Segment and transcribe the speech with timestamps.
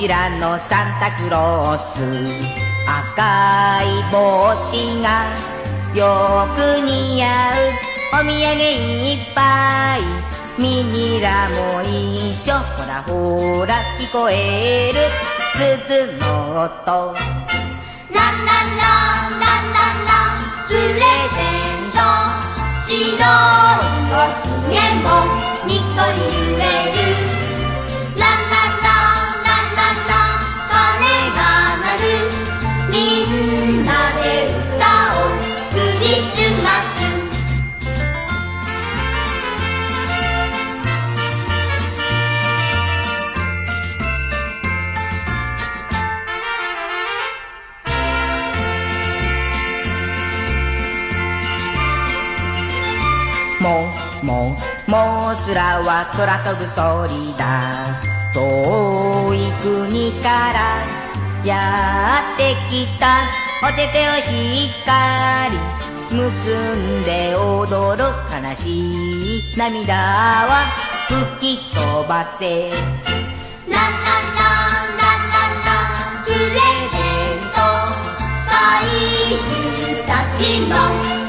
[0.00, 2.00] ジラのサンタクロース。
[2.88, 4.72] 赤い帽子
[5.02, 5.26] が
[5.94, 7.56] よく似合う。
[8.14, 10.00] お土産いっぱい。
[10.58, 12.54] ミニラも一緒。
[12.54, 15.10] ほらほら聞こえる。
[15.52, 16.86] 鈴の音。
[16.86, 18.88] ランランラ
[19.28, 20.08] ンランラン。
[20.08, 21.44] ランプレゼ
[21.76, 22.00] ント
[22.88, 23.20] 白い。
[24.16, 25.28] おひげも
[25.66, 26.18] にっこり
[26.52, 27.49] 揺れる
[33.00, 35.30] みんなで歌おう
[35.72, 37.00] クリスマス」
[53.62, 54.54] 「もも
[54.86, 57.70] もうすらは空飛ぶ鳥だ」
[58.34, 60.99] 遠い国から
[61.44, 63.22] やってきた。
[63.62, 65.58] お手手をしっかり
[66.16, 66.18] 結
[66.76, 68.88] んで踊る悲し
[69.38, 70.64] い涙は
[71.38, 72.70] 吹き飛ばせ。
[72.70, 72.80] ラン
[73.70, 75.76] ランランランランラ
[76.20, 76.36] ンプレ
[76.88, 76.96] ゼ
[77.36, 77.60] ント
[78.48, 78.56] 怪
[79.44, 80.72] 獣たちの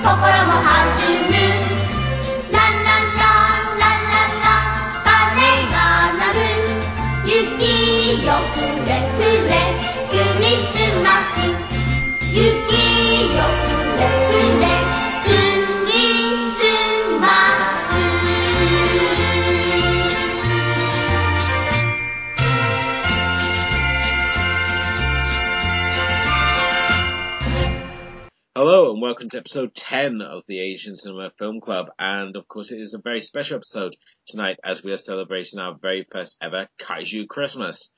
[0.01, 0.11] 心
[0.45, 0.95] も弾
[1.29, 1.31] む
[28.91, 31.91] and welcome to episode 10 of the Asian Cinema Film Club.
[31.97, 33.95] And of course, it is a very special episode
[34.27, 37.93] tonight as we are celebrating our very first ever Kaiju Christmas.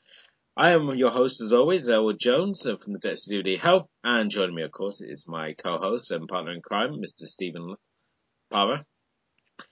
[0.56, 4.30] I am your host, as always, Elwood Jones uh, from the Dex DVD Help, and
[4.30, 7.26] joining me, of course, is my co-host and partner in crime, Mr.
[7.26, 7.76] Stephen
[8.52, 8.82] Palmer.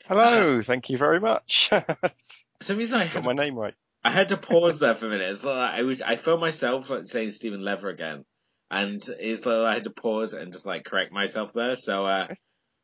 [0.06, 1.70] Hello, uh, thank you very much.
[2.62, 3.76] some reason I had got my name right.
[4.04, 5.30] I had to pause there for a minute.
[5.30, 8.26] It's like I, was, I felt myself like saying Stephen Lever again
[8.72, 11.76] and it's like I had to pause and just like correct myself there.
[11.76, 12.28] So, uh,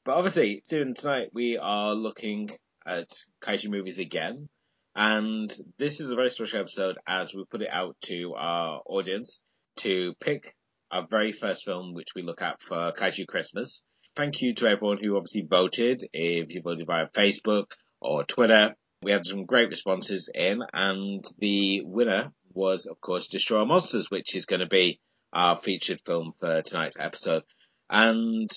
[0.03, 2.51] but obviously, soon tonight we are looking
[2.85, 3.07] at
[3.41, 4.49] kaiju movies again,
[4.97, 9.41] and this is a very special episode as we put it out to our audience
[9.77, 10.55] to pick
[10.89, 13.83] our very first film which we look at for Kaiju Christmas.
[14.15, 16.03] Thank you to everyone who obviously voted.
[16.11, 21.83] If you voted via Facebook or Twitter, we had some great responses in, and the
[21.85, 24.99] winner was, of course, Destroy Monsters, which is going to be
[25.31, 27.43] our featured film for tonight's episode.
[27.91, 28.49] And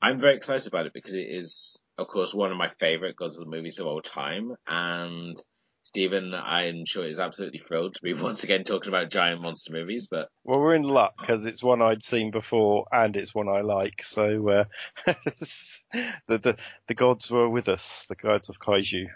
[0.00, 3.46] I'm very excited about it because it is, of course, one of my favorite Godzilla
[3.46, 4.52] movies of all time.
[4.68, 5.36] And
[5.84, 10.08] Stephen, I'm sure is absolutely thrilled to be once again talking about giant monster movies.
[10.10, 13.60] But well, we're in luck because it's one I'd seen before and it's one I
[13.60, 14.02] like.
[14.02, 14.64] So uh,
[15.06, 16.56] the, the
[16.86, 19.06] the gods were with us, the gods of kaiju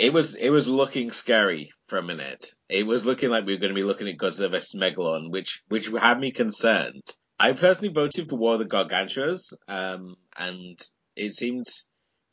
[0.00, 2.54] it was it was looking scary for a minute.
[2.68, 5.62] It was looking like we were going to be looking at Godzilla vs Megalon, which
[5.68, 7.02] which had me concerned.
[7.38, 10.78] I personally voted for War of the Gargantuas, um, and
[11.16, 11.66] it seemed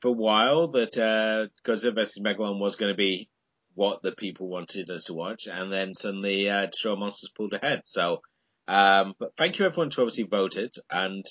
[0.01, 3.29] for a while that uh, Godzilla vs Megalon was going to be
[3.77, 7.81] what the people wanted us to watch, and then suddenly uh, Destroy Monsters pulled ahead.
[7.85, 8.21] So,
[8.67, 11.23] um, but thank you everyone to obviously voted, and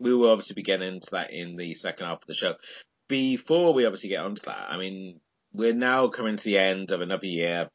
[0.00, 2.54] we will obviously be getting into that in the second half of the show.
[3.08, 5.20] Before we obviously get onto that, I mean,
[5.52, 7.68] we're now coming to the end of another year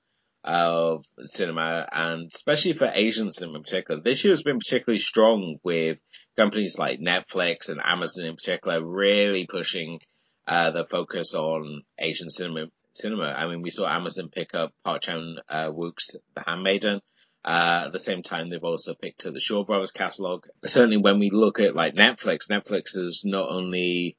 [0.44, 4.02] of cinema, and especially for Asian cinema in particular.
[4.02, 6.00] This year has been particularly strong with
[6.36, 10.02] companies like Netflix and Amazon in particular really pushing
[10.46, 12.66] uh, the focus on Asian cinema.
[13.02, 13.26] Cinema.
[13.26, 17.02] I mean, we saw Amazon pick up Park Chan uh, Wook's The Handmaiden.
[17.44, 20.46] Uh, at the same time, they've also picked up the Shaw Brothers catalog.
[20.66, 24.18] Certainly, when we look at like Netflix, Netflix has not only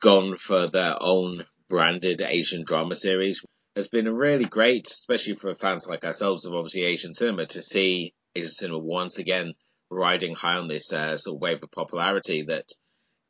[0.00, 3.42] gone for their own branded Asian drama series
[3.74, 8.14] has been really great, especially for fans like ourselves of obviously Asian cinema, to see
[8.34, 9.52] Asian cinema once again
[9.90, 12.68] riding high on this uh, sort of wave of popularity that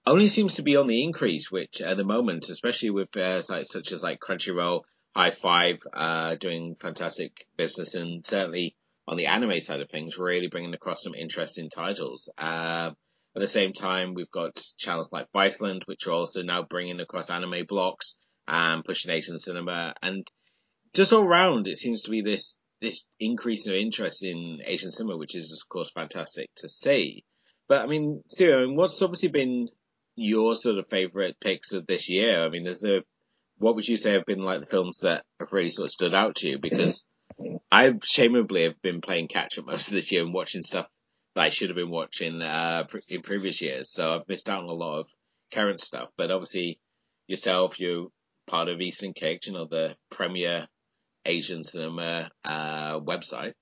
[0.07, 3.73] only seems to be on the increase, which at the moment, especially with uh, sites
[3.73, 4.83] such as like Crunchyroll,
[5.17, 8.77] HIDIVE, uh, doing fantastic business and certainly
[9.09, 12.29] on the anime side of things, really bringing across some interesting titles.
[12.39, 12.91] Uh,
[13.35, 17.31] at the same time, we've got channels like Viceland, which are also now bringing across
[17.31, 18.17] anime blocks
[18.49, 19.95] and pushing Asian cinema.
[20.03, 20.27] And
[20.95, 25.17] just all round, it seems to be this this increase of interest in Asian cinema,
[25.17, 27.25] which is of course fantastic to see.
[27.69, 29.69] But I mean, still, I mean, what's obviously been
[30.17, 32.45] your sort of favourite picks of this year?
[32.45, 33.03] I mean, is there
[33.59, 36.15] what would you say have been like the films that have really sort of stood
[36.15, 36.59] out to you?
[36.59, 37.05] Because
[37.71, 40.87] I shameably have been playing catch up most of this year and watching stuff
[41.35, 43.91] that I should have been watching uh, in previous years.
[43.91, 45.11] So I've missed out on a lot of
[45.53, 46.09] current stuff.
[46.17, 46.81] But obviously,
[47.27, 48.09] yourself, you're
[48.47, 50.67] part of Eastern Kicks, you know, the premier
[51.25, 53.53] Asian cinema uh, website,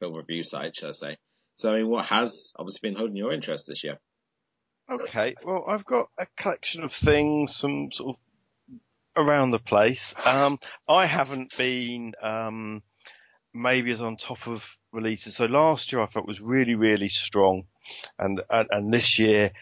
[0.00, 1.16] film review site, shall I say.
[1.56, 3.98] So, I mean, what has obviously been holding your interest this year?
[4.90, 8.22] Okay, well, I've got a collection of things from sort of
[9.16, 10.14] around the place.
[10.26, 10.58] Um,
[10.88, 12.82] I haven't been um,
[13.54, 15.36] maybe as on top of releases.
[15.36, 17.64] So last year I thought was really, really strong,
[18.18, 19.52] and and, and this year,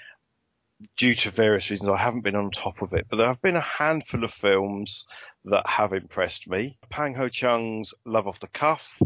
[0.97, 3.07] due to various reasons, I haven't been on top of it.
[3.09, 5.07] But there have been a handful of films
[5.45, 6.79] that have impressed me.
[6.89, 9.01] Pang Ho Cheung's Love Off the Cuff,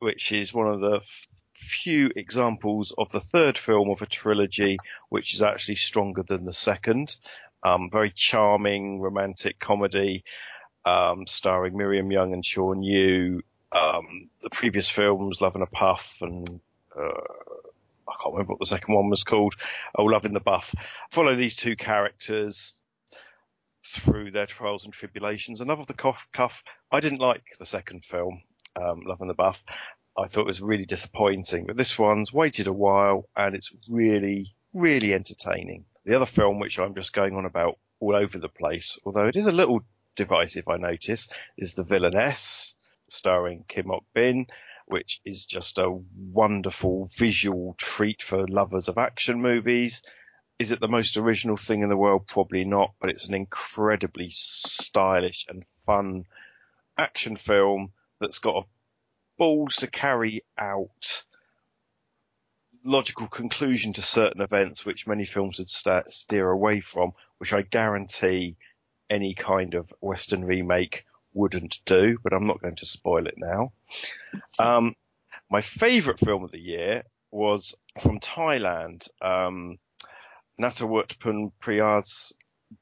[0.00, 1.00] which is one of the
[1.72, 4.78] few examples of the third film of a trilogy
[5.08, 7.16] which is actually stronger than the second.
[7.62, 10.24] Um, very charming romantic comedy,
[10.84, 13.42] um, starring Miriam Yeung and Shawn Yue.
[13.72, 16.60] Um, the previous films, Love in a Puff and,
[16.94, 17.22] uh,
[18.08, 19.54] I can't remember what the second one was called.
[19.94, 20.74] Oh, Love in the Buff.
[21.10, 22.74] Follow these two characters
[23.86, 25.60] through their trials and tribulations.
[25.60, 28.42] And Love Off the Cuff, cuff I didn't like the second film,
[28.80, 29.62] um, Love in the Buff.
[30.16, 35.14] I thought was really disappointing, but this one's waited a while and it's really, really
[35.14, 35.86] entertaining.
[36.04, 39.36] The other film, which I'm just going on about all over the place, although it
[39.36, 39.80] is a little
[40.16, 42.74] divisive, I notice, is The Villainess,
[43.08, 44.46] starring Kim Ok Bin,
[44.86, 50.02] which is just a wonderful visual treat for lovers of action movies.
[50.58, 52.26] Is it the most original thing in the world?
[52.26, 56.26] Probably not, but it's an incredibly stylish and fun
[56.98, 58.66] action film that's got a
[59.42, 61.24] balls to carry out
[62.84, 67.62] logical conclusion to certain events which many films would st- steer away from, which I
[67.62, 68.56] guarantee
[69.10, 71.04] any kind of Western remake
[71.34, 73.72] wouldn't do, but I'm not going to spoil it now.
[74.60, 74.94] Um,
[75.50, 77.02] my favourite film of the year
[77.32, 79.80] was from Thailand, um,
[80.56, 81.18] Nattawut
[81.60, 82.32] Priyad's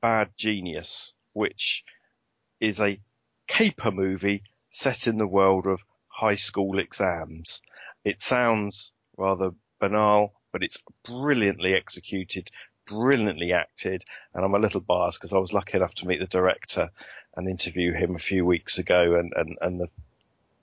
[0.03, 1.85] Bad Genius, which
[2.61, 3.01] is a
[3.47, 5.83] caper movie set in the world of
[6.21, 7.63] high school exams.
[8.05, 12.51] It sounds rather banal, but it's brilliantly executed,
[12.87, 16.27] brilliantly acted, and I'm a little biased because I was lucky enough to meet the
[16.27, 16.89] director
[17.35, 19.89] and interview him a few weeks ago, and and and the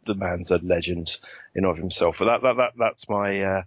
[0.05, 1.17] the man's a legend
[1.55, 2.17] in of himself.
[2.19, 3.63] But that that that that's my uh,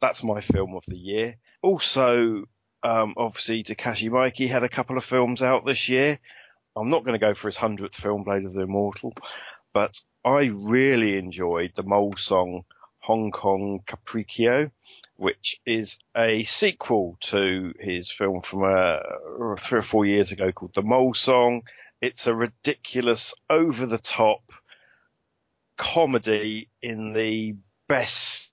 [0.00, 1.36] that's my film of the year.
[1.62, 2.46] Also,
[2.82, 6.18] um, obviously, Takashi Miike had a couple of films out this year.
[6.74, 9.12] I'm not going to go for his hundredth film, Blade of the Immortal,
[9.72, 12.64] but I really enjoyed the Mole song
[12.98, 14.70] Hong Kong Capriccio,
[15.16, 18.98] which is a sequel to his film from uh,
[19.56, 21.62] three or four years ago called The Mole Song.
[22.02, 24.52] It's a ridiculous, over the top
[25.78, 27.56] comedy in the
[27.88, 28.52] best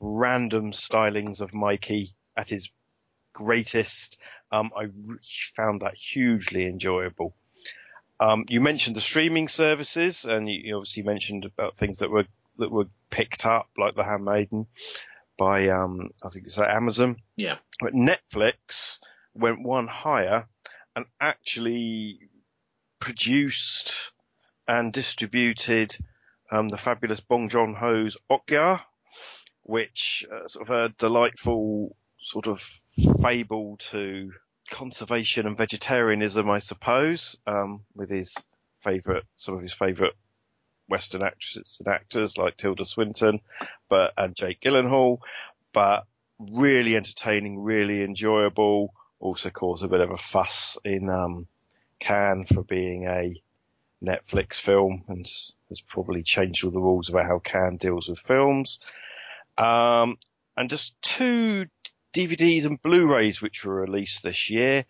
[0.00, 2.70] random stylings of Miike at his
[3.34, 4.18] greatest.
[4.50, 4.86] Um, I
[5.54, 7.34] found that hugely enjoyable.
[8.22, 12.26] Um, you mentioned the streaming services, and you, you, obviously mentioned about things that were
[12.58, 14.66] that were picked up, like The Handmaiden,
[15.36, 17.16] by um, I think it's Amazon.
[17.34, 17.56] Yeah.
[17.80, 18.98] But Netflix
[19.34, 20.46] went one higher
[20.94, 22.20] and actually
[23.00, 24.12] produced
[24.68, 25.96] and distributed
[26.52, 28.82] um, the fabulous Bong Joon Ho's Okja,
[29.64, 32.62] which uh, sort of a delightful sort of
[33.20, 34.30] fable to
[34.72, 38.34] conservation and vegetarianism, I suppose, um, with his
[38.80, 40.14] favourite, some of his favourite
[40.88, 43.40] Western actresses and actors like Tilda Swinton,
[43.88, 45.18] but and Jake Gyllenhaal,
[45.72, 46.06] but
[46.38, 48.92] really entertaining, really enjoyable.
[49.20, 51.46] Also caused a bit of a fuss in um,
[52.00, 53.40] Cannes for being a
[54.02, 55.30] Netflix film and
[55.68, 58.80] has probably changed all the rules about how Cannes deals with films.
[59.58, 60.16] Um,
[60.56, 61.66] and just two
[62.12, 64.84] DVDs and Blu-rays which were released this year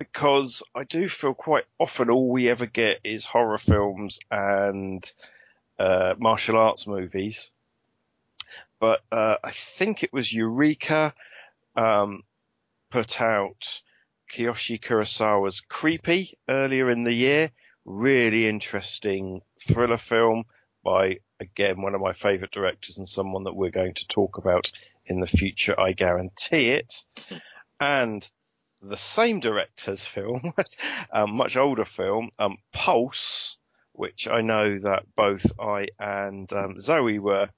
[0.00, 5.04] because I do feel quite often all we ever get is horror films and
[5.78, 7.52] uh, martial arts movies.
[8.80, 11.12] But uh, I think it was Eureka
[11.76, 12.22] um,
[12.90, 13.82] put out
[14.32, 17.50] Kiyoshi Kurosawa's Creepy earlier in the year.
[17.84, 20.44] Really interesting thriller film
[20.82, 24.72] by again one of my favourite directors and someone that we're going to talk about
[25.10, 27.04] in the future, I guarantee it.
[27.80, 28.28] And
[28.82, 30.52] the same director's film,
[31.10, 33.56] a much older film, um, Pulse,
[33.92, 37.50] which I know that both I and um, Zoe were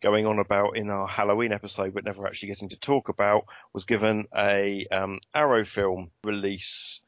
[0.00, 3.84] going on about in our Halloween episode, but never actually getting to talk about, was
[3.84, 7.00] given a um, Arrow film release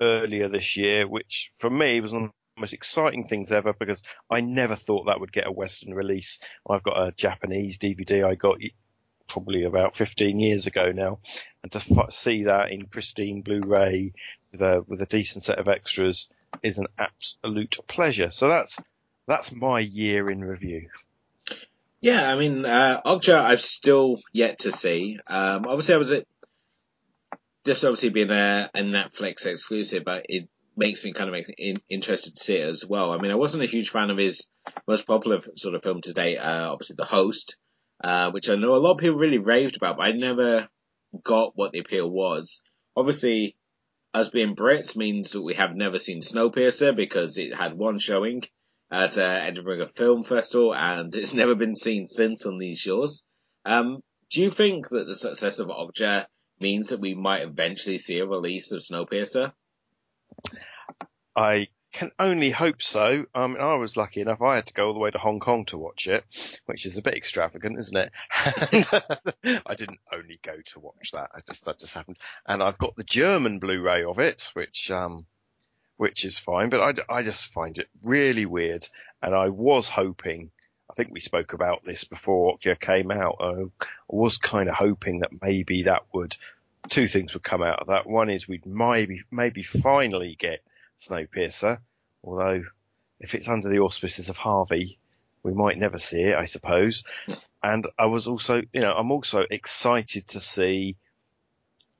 [0.00, 4.02] earlier this year, which for me was one of the most exciting things ever because
[4.30, 6.40] I never thought that would get a Western release.
[6.68, 8.58] I've got a Japanese DVD I got
[9.30, 11.18] probably about 15 years ago now,
[11.62, 14.12] and to f- see that in pristine Blu-ray
[14.52, 16.28] with a with a decent set of extras
[16.62, 18.30] is an absolute pleasure.
[18.30, 18.76] So that's
[19.26, 20.88] that's my year in review.
[22.00, 25.18] Yeah, I mean, uh, I've still yet to see.
[25.26, 26.26] Um, obviously I was at,
[27.62, 32.34] this obviously being a, a Netflix exclusive, but it makes me kind of in, interested
[32.34, 33.12] to see it as well.
[33.12, 34.48] I mean, I wasn't a huge fan of his
[34.88, 37.56] most popular sort of film to date, uh, obviously The Host,
[38.02, 40.68] uh, which I know a lot of people really raved about, but I never
[41.22, 42.62] got what the appeal was.
[42.96, 43.56] Obviously,
[44.12, 48.42] us being Brits means that we have never seen Snowpiercer because it had one showing
[48.90, 53.22] at uh, Edinburgh Film Festival and it's never been seen since on these shores.
[53.64, 56.26] Um, do you think that the success of Okja
[56.60, 59.52] means that we might eventually see a release of Snowpiercer?
[61.36, 63.26] I can only hope so.
[63.34, 65.40] I mean, I was lucky enough; I had to go all the way to Hong
[65.40, 66.24] Kong to watch it,
[66.66, 68.12] which is a bit extravagant, isn't it?
[69.66, 72.18] I didn't only go to watch that; I just that just happened.
[72.46, 75.26] And I've got the German Blu-ray of it, which um,
[76.00, 76.80] which is fine, but
[77.10, 78.88] I, I just find it really weird.
[79.22, 80.50] And I was hoping,
[80.90, 83.36] I think we spoke about this before Okja came out.
[83.38, 83.64] I
[84.08, 86.36] was kind of hoping that maybe that would,
[86.88, 88.06] two things would come out of that.
[88.06, 90.62] One is we'd maybe maybe finally get
[91.00, 91.78] Snowpiercer,
[92.22, 92.62] although
[93.20, 94.98] if it's under the auspices of Harvey,
[95.42, 97.04] we might never see it, I suppose.
[97.62, 100.96] And I was also, you know, I'm also excited to see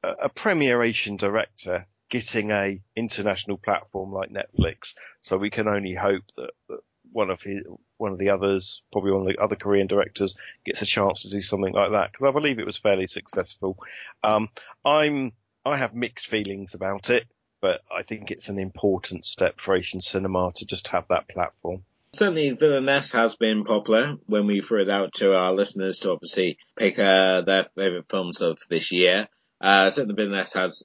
[0.02, 4.94] a, a Premier Asian director getting a international platform like Netflix.
[5.22, 6.80] So we can only hope that, that
[7.12, 7.62] one of his,
[7.98, 11.30] one of the others, probably one of the other Korean directors, gets a chance to
[11.30, 13.78] do something like that because I believe it was fairly successful.
[14.22, 14.48] Um,
[14.84, 15.32] I'm
[15.64, 17.26] I have mixed feelings about it
[17.60, 21.84] but I think it's an important step for Asian cinema to just have that platform.
[22.12, 26.58] Certainly, Villainess has been popular when we threw it out to our listeners to obviously
[26.76, 29.28] pick uh, their favourite films of this year.
[29.60, 30.82] Uh, certainly, Villainess has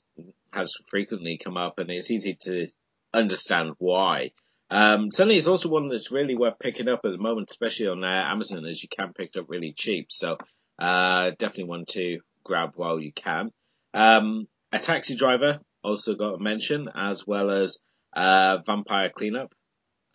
[0.51, 2.67] has frequently come up, and it's easy to
[3.13, 4.31] understand why.
[4.69, 8.03] Um, certainly, it's also one that's really worth picking up at the moment, especially on
[8.03, 10.11] uh, Amazon, as you can pick it up really cheap.
[10.11, 10.37] So,
[10.77, 13.51] uh, definitely one to grab while you can.
[13.95, 17.79] Um, a Taxi Driver also got a mention, as well as
[18.13, 19.53] uh, Vampire Cleanup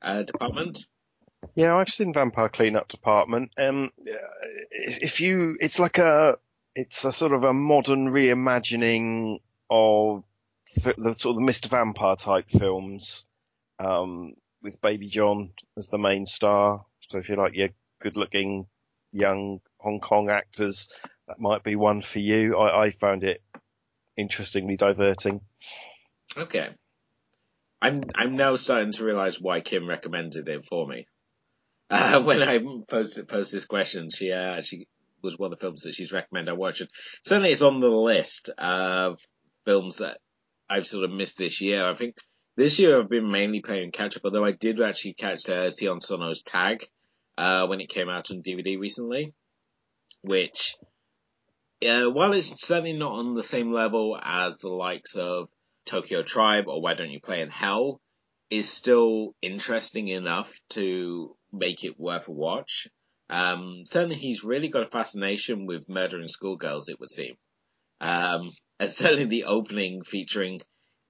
[0.02, 0.86] uh, Department.
[1.54, 3.52] Yeah, I've seen Vampire Cleanup Department.
[3.56, 3.90] Um,
[4.70, 6.36] if you, it's like a,
[6.74, 10.24] it's a sort of a modern reimagining of
[10.74, 11.68] the sort of the Mr.
[11.68, 13.26] Vampire type films,
[13.78, 16.84] um, with Baby John as the main star.
[17.08, 18.66] So if you like your good looking
[19.12, 20.88] young Hong Kong actors,
[21.26, 22.56] that might be one for you.
[22.56, 23.42] I, I found it
[24.16, 25.40] interestingly diverting.
[26.36, 26.68] Okay.
[27.82, 31.06] I'm I'm now starting to realise why Kim recommended it for me.
[31.92, 34.86] Uh, when I posted posed this question, she uh, she
[35.22, 36.80] was one of the films that she's recommended I watch.
[36.80, 36.88] And
[37.26, 39.18] certainly, it's on the list of
[39.64, 40.18] films that
[40.68, 41.84] I've sort of missed this year.
[41.84, 42.14] I think
[42.56, 46.00] this year I've been mainly playing catch up, although I did actually catch uh, Sion
[46.00, 46.88] Sono's Tag
[47.36, 49.34] uh, when it came out on DVD recently,
[50.22, 50.76] which
[51.86, 55.48] uh, while it's certainly not on the same level as the likes of
[55.86, 58.00] Tokyo Tribe or Why Don't You Play in Hell,
[58.50, 62.88] is still interesting enough to make it worth a watch.
[63.28, 67.36] Um, certainly, he's really got a fascination with murdering schoolgirls, it would seem.
[68.00, 70.60] Um, and certainly the opening featuring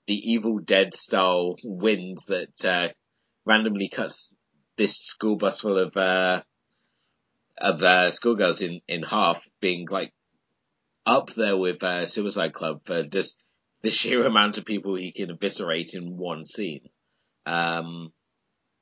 [0.07, 2.89] the Evil Dead style wind that uh,
[3.47, 4.35] randomly cuts
[4.77, 6.43] this school bus full of uh,
[7.59, 10.13] of uh, schoolgirls in, in half, being like
[11.07, 13.37] up there with uh, Suicide Club for just
[13.83, 16.89] the sheer amount of people he can eviscerate in one scene.
[17.47, 18.13] Um,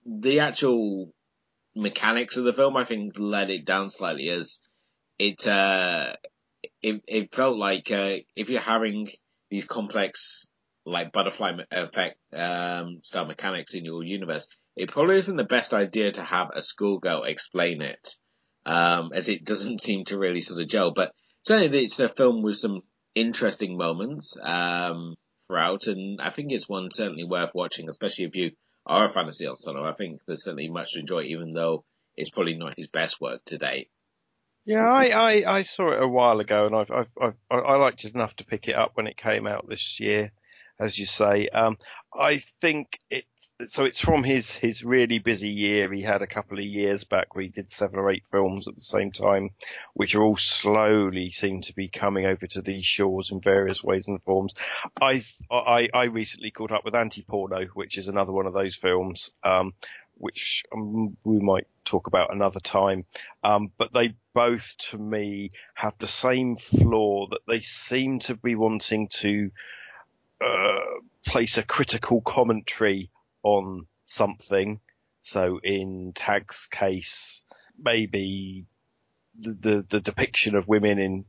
[0.05, 1.13] the actual
[1.77, 4.59] mechanics of the film, I think, let it down slightly as
[5.19, 6.15] it, uh,
[6.83, 9.09] it, it felt like, uh, if you're having
[9.51, 10.47] these complex,
[10.85, 16.13] like butterfly effect, um, style mechanics in your universe, it probably isn't the best idea
[16.13, 18.15] to have a schoolgirl explain it,
[18.67, 21.13] um, as it doesn't seem to really sort of gel, but
[21.49, 22.83] certainly it's a film with some
[23.15, 25.17] interesting moments um,
[25.49, 28.51] throughout, and I think it's one certainly worth watching, especially if you
[28.85, 29.57] are a fantasy of.
[29.67, 31.85] I think there's certainly much to enjoy, even though
[32.17, 33.89] it's probably not his best work to date.
[34.67, 38.05] Yeah, I, I, I saw it a while ago, and I've, I've, I've I liked
[38.05, 40.31] it enough to pick it up when it came out this year,
[40.79, 41.49] as you say.
[41.49, 41.79] Um,
[42.13, 43.25] I think it
[43.67, 45.93] so it's from his his really busy year.
[45.93, 48.77] He had a couple of years back where he did seven or eight films at
[48.77, 49.51] the same time,
[49.95, 54.07] which are all slowly seem to be coming over to these shores in various ways
[54.07, 54.55] and forms.
[55.01, 58.77] I I, I recently caught up with Anti Porno, which is another one of those
[58.77, 59.75] films, um,
[60.15, 63.07] which um, we might talk about another time.
[63.43, 68.55] Um, but they both, to me, have the same flaw that they seem to be
[68.55, 69.51] wanting to
[70.41, 73.11] uh, place a critical commentary
[73.57, 74.81] on something.
[75.21, 77.43] So in Tag's case,
[77.79, 78.67] maybe
[79.39, 81.25] the, the, the depiction of women in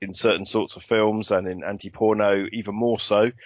[0.00, 3.32] in certain sorts of films and in anti-porno even more so.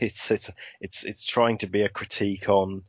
[0.00, 0.50] It's it's
[0.80, 2.82] it's it's trying to be a critique on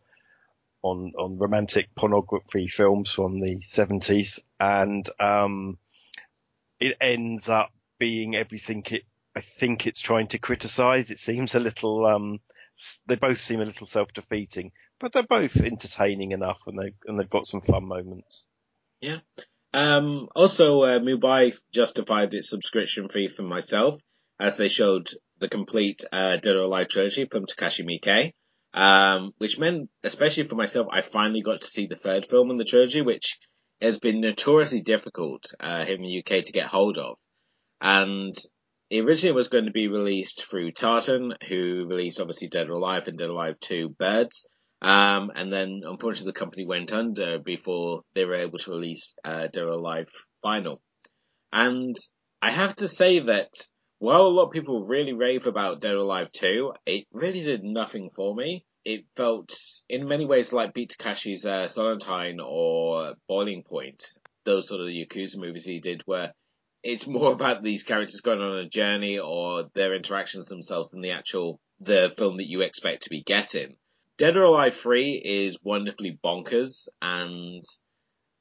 [0.83, 5.77] on on romantic pornography films from the 70s and um
[6.79, 9.03] it ends up being everything it
[9.35, 11.09] I think it's trying to criticize.
[11.09, 12.39] It seems a little um
[13.07, 17.29] they both seem a little self-defeating, but they're both entertaining enough, and they and they've
[17.29, 18.45] got some fun moments.
[19.01, 19.19] Yeah.
[19.73, 23.99] Um, also, uh, Mubi justified its subscription fee for myself
[24.39, 28.33] as they showed the complete uh, Dead or Alive trilogy from Takashi Miike,
[28.73, 32.57] um, which meant, especially for myself, I finally got to see the third film in
[32.57, 33.39] the trilogy, which
[33.81, 37.17] has been notoriously difficult uh, here in the UK to get hold of.
[37.81, 38.33] And
[38.93, 43.07] it originally was going to be released through Tartan, who released obviously Dead or Alive
[43.07, 44.45] and Dead or Alive 2 Birds.
[44.83, 49.47] Um, and then unfortunately the company went under before they were able to release uh,
[49.47, 50.11] Dead or Alive
[50.43, 50.79] Final.
[51.51, 51.95] And
[52.39, 53.49] I have to say that
[53.97, 57.63] while a lot of people really rave about Dead or Alive 2, it really did
[57.63, 58.63] nothing for me.
[58.85, 59.55] It felt
[59.89, 64.03] in many ways like Beat Takeshi's uh, Sonatine or Boiling Point,
[64.45, 66.33] those sort of Yakuza movies he did where
[66.83, 71.11] it's more about these characters going on a journey or their interactions themselves than the
[71.11, 73.75] actual the film that you expect to be getting.
[74.17, 77.63] Dead or Alive 3 is wonderfully bonkers and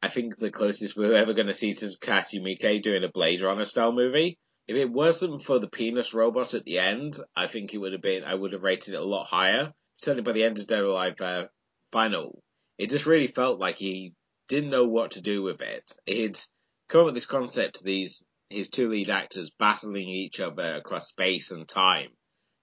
[0.03, 3.41] I think the closest we're ever going to see to Takashi Miike doing a Blade
[3.41, 4.37] Runner style movie.
[4.67, 8.03] If it wasn't for the penis robot at the end, I think it would have
[8.03, 9.73] been, I would have rated it a lot higher.
[9.97, 11.47] Certainly by the end of Dead or Alive uh,
[11.93, 12.43] Final,
[12.79, 14.15] it just really felt like he
[14.49, 15.93] didn't know what to do with it.
[16.05, 16.39] He'd
[16.89, 21.51] come up with this concept, these his two lead actors battling each other across space
[21.51, 22.11] and time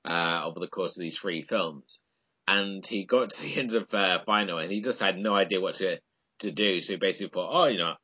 [0.06, 2.02] uh, over the course of these three films.
[2.48, 5.62] And he got to the end of uh, final, and he just had no idea
[5.62, 6.00] what to
[6.40, 6.80] to do.
[6.82, 7.96] So he basically thought, oh, you know,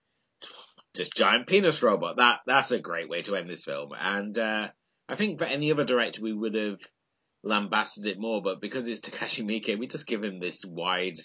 [0.95, 2.17] just giant penis robot.
[2.17, 3.91] That that's a great way to end this film.
[3.98, 4.69] And uh,
[5.08, 6.80] I think for any other director, we would have
[7.43, 8.41] lambasted it more.
[8.41, 11.17] But because it's Takashi Miike, we just give him this wide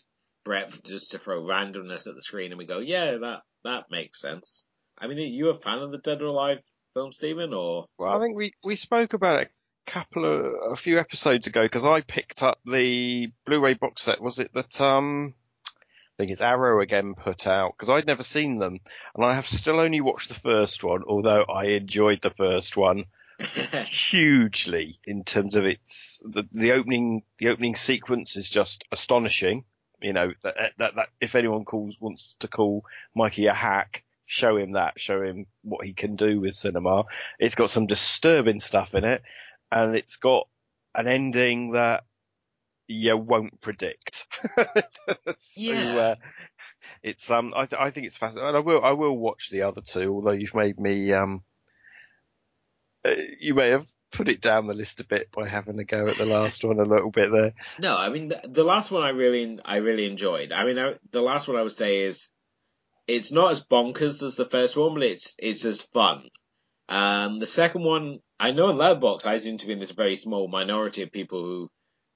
[0.44, 4.20] breadth just to throw randomness at the screen, and we go, yeah, that that makes
[4.20, 4.64] sense.
[5.00, 6.58] I mean, are you a fan of the Dead or Alive
[6.94, 7.86] film, Stephen, or?
[7.98, 9.50] Well, I think we, we spoke about it
[9.86, 14.20] a couple of, a few episodes ago because I picked up the Blu-ray box set.
[14.20, 15.34] Was it that, um,
[15.66, 15.72] I
[16.18, 18.78] think it's Arrow again put out because I'd never seen them
[19.14, 23.04] and I have still only watched the first one, although I enjoyed the first one
[24.10, 29.64] hugely in terms of its, the, the opening, the opening sequence is just astonishing.
[30.02, 32.84] You know, that, that, that if anyone calls, wants to call
[33.16, 37.02] Miike a hack, show him that, show him what he can do with cinema.
[37.40, 39.22] It's got some disturbing stuff in it,
[39.72, 40.46] and it's got
[40.94, 42.04] an ending that
[42.86, 44.28] you won't predict.
[44.56, 45.96] so, yeah.
[45.96, 46.14] Uh,
[47.02, 48.48] it's um, I, th- I think it's fascinating.
[48.48, 50.14] And I will, I will watch the other two.
[50.14, 51.42] Although you've made me um,
[53.04, 56.06] uh, you may have put it down the list a bit by having a go
[56.06, 57.54] at the last one a little bit there.
[57.80, 60.52] No, I mean the, the last one I really, I really enjoyed.
[60.52, 62.28] I mean, I, the last one I would say is
[63.11, 66.29] it's not as bonkers as the first one, but it's it's as fun.
[66.88, 70.16] Um, the second one, I know in Letterboxd I seem to be in this very
[70.16, 71.70] small minority of people who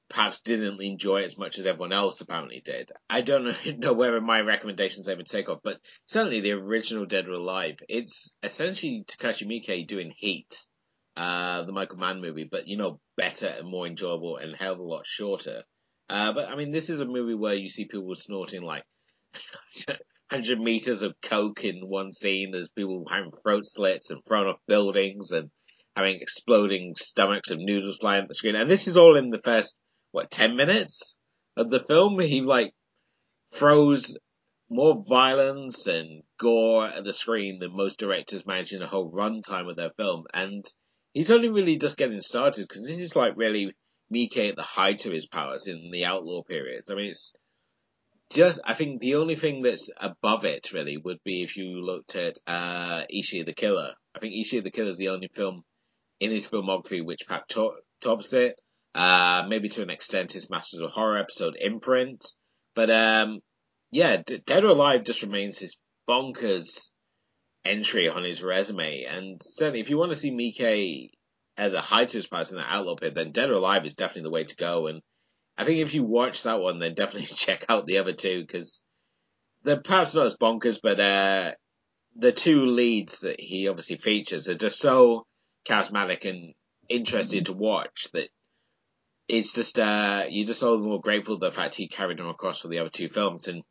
[0.09, 2.93] perhaps didn't enjoy it as much as everyone else apparently did.
[3.11, 7.33] I don't know, whether my recommendations ever take off, but certainly the original Dead or
[7.33, 10.65] Alive, it's essentially Takashi Miike doing Heat,
[11.17, 14.79] uh, the Michael Mann movie, but you know, better and more enjoyable and hell of
[14.79, 15.65] a lot shorter.
[16.09, 18.85] Uh, but I mean, this is a movie where you see people snorting like
[20.35, 22.51] 100 meters of coke in one scene.
[22.51, 25.49] There's people having throat slits and thrown off buildings and
[25.95, 28.57] having exploding stomachs of noodles flying at the screen.
[28.57, 31.15] And this is all in the first, what, 10 minutes
[31.57, 32.19] of the film?
[32.19, 32.73] He, like,
[33.53, 34.17] throws
[34.69, 39.71] more violence and gore at the screen than most directors manage in a whole runtime
[39.71, 40.25] of their film.
[40.35, 40.65] And
[41.13, 43.73] he's only really just getting started because this is, like, really
[44.13, 46.87] Miike at the height of his powers in the outlaw period.
[46.91, 47.35] I mean, it's,
[48.35, 52.17] just I think the only thing that's above it really would be if you looked
[52.17, 53.93] at uh, Ichi the Killer.
[54.15, 55.63] I think Ichi the Killer is the only film
[56.21, 58.61] in his filmography which perhaps to- tops it.
[58.95, 62.25] Uh, maybe to an extent, his Masters of Horror episode imprint.
[62.75, 63.41] But um,
[63.91, 66.91] yeah, D- Dead or Alive just remains his bonkers
[67.65, 69.05] entry on his resume.
[69.05, 71.11] And certainly, if you want to see Miike
[71.57, 73.95] at the height of his powers in the Outlaw Pit, then Dead or Alive is
[73.95, 74.89] definitely the way to go.
[74.89, 75.03] And
[75.57, 78.83] I think if you watch that one, then definitely check out the other two because
[79.63, 81.53] they're perhaps not as bonkers, but uh,
[82.17, 85.27] the two leads that he obviously features are just so
[85.67, 86.55] charismatic and
[86.89, 88.29] interesting to watch that
[89.27, 92.61] it's just uh, you're just all the more grateful the fact he carried them across
[92.61, 93.63] for the other two films and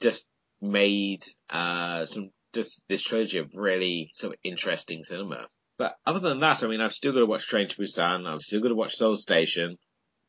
[0.00, 0.26] just
[0.60, 5.46] made uh, some just this trilogy of really sort of interesting cinema.
[5.78, 8.26] But other than that, I mean, I've still got to watch Train to Busan.
[8.26, 9.78] I've still got to watch Seoul Station.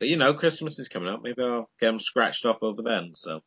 [0.03, 1.21] But you know, Christmas is coming up.
[1.23, 3.13] Maybe I'll get them scratched off over then.
[3.15, 3.39] So.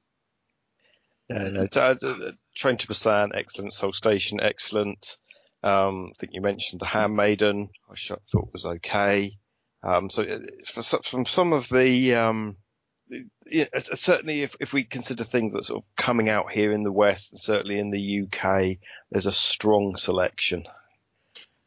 [1.28, 3.74] Yeah, no, Train to Busan, excellent.
[3.74, 5.18] Seoul Station, excellent.
[5.62, 7.94] Um, I think you mentioned The Handmaiden, I
[8.32, 9.36] thought was okay.
[9.82, 10.24] Um, so
[11.02, 12.56] from some of the, um,
[13.92, 17.32] certainly if, if we consider things that sort of coming out here in the West
[17.32, 18.78] and certainly in the UK,
[19.10, 20.64] there's a strong selection.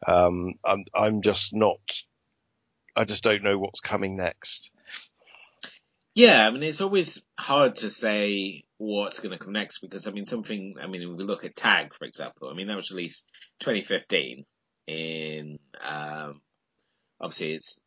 [0.08, 1.78] Um, I'm, I'm just not,
[2.95, 4.71] I just don't know what's coming next.
[6.19, 10.12] Yeah, I mean, it's always hard to say what's going to come next because, I
[10.12, 13.23] mean, something, I mean, we look at Tag, for example, I mean, that was released
[13.62, 14.43] 2015
[14.88, 16.41] in, um,
[17.21, 17.79] obviously it's,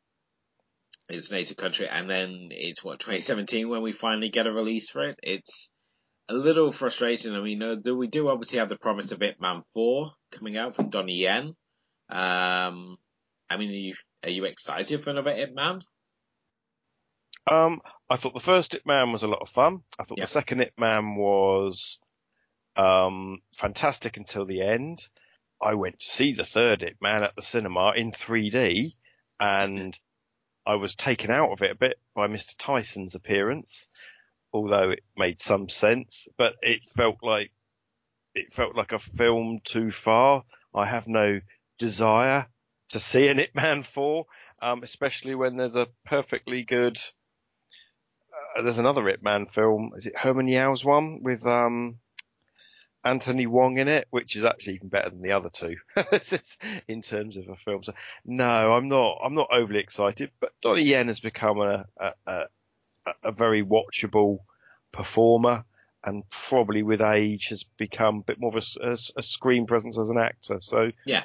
[1.11, 5.03] its native country, and then it's what, 2017 when we finally get a release for
[5.11, 5.21] it.
[5.23, 5.69] It's
[6.31, 7.35] a little frustrating.
[7.35, 10.75] I mean, uh, we do obviously have the promise of Ip Man 4 coming out
[10.75, 11.55] from Donnie Yen.
[12.09, 12.97] Um,
[13.51, 15.83] I mean, are you, are you excited for another Ip Man?
[17.51, 19.83] Um, I thought the first Ip Man was a lot of fun.
[19.99, 21.99] I thought the second Ip Man was
[22.77, 25.07] um, fantastic until the end.
[25.61, 28.95] I went to see the third Ip Man at the cinema in 3D,
[29.41, 29.99] and
[30.65, 32.57] I was taken out of it a bit by Mr.
[32.57, 33.89] Tyson's appearance,
[34.53, 36.29] although it made some sense.
[36.37, 37.51] But it felt like
[38.35, 40.45] it felt like a film too far.
[40.75, 41.41] I have no
[41.79, 42.47] desire
[42.91, 44.27] to see an Ip Man 4,
[44.61, 46.99] um, especially when there's a perfectly good
[48.57, 49.93] uh, there's another Ip Man film.
[49.97, 51.99] Is it Herman Yau's one with um,
[53.05, 55.77] Anthony Wong in it, which is actually even better than the other two
[56.89, 57.83] in terms of a film.
[57.83, 57.93] So
[58.25, 59.19] no, I'm not.
[59.25, 60.31] I'm not overly excited.
[60.41, 62.47] But Donnie Yen has become a a, a,
[63.25, 64.39] a very watchable
[64.93, 65.65] performer,
[66.05, 69.99] and probably with age has become a bit more of a, a, a screen presence
[69.99, 70.59] as an actor.
[70.61, 71.25] So yeah.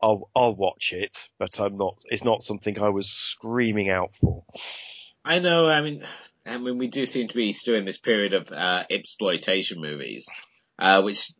[0.00, 1.98] I'll I'll watch it, but I'm not.
[2.06, 4.44] It's not something I was screaming out for.
[5.24, 5.68] I know.
[5.68, 6.04] I mean,
[6.48, 10.28] I mean, we do seem to be still in this period of uh, exploitation movies,
[10.78, 11.30] uh, which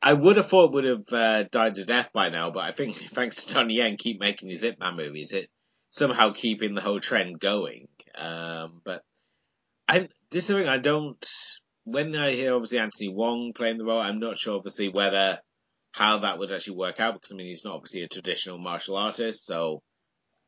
[0.00, 2.50] I would have thought would have uh, died to death by now.
[2.50, 5.48] But I think thanks to Donnie Yen keep making these Ip Man movies, it
[5.90, 7.88] somehow keeping the whole trend going.
[8.16, 9.02] Um, but
[9.88, 11.24] I this is something I don't.
[11.84, 15.38] When I hear obviously Anthony Wong playing the role, I'm not sure obviously whether
[15.92, 18.96] how that would actually work out because I mean he's not obviously a traditional martial
[18.96, 19.82] artist, so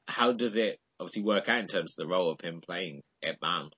[0.06, 3.36] how does it obviously work out in terms of the role of him playing Ip
[3.40, 3.70] Man?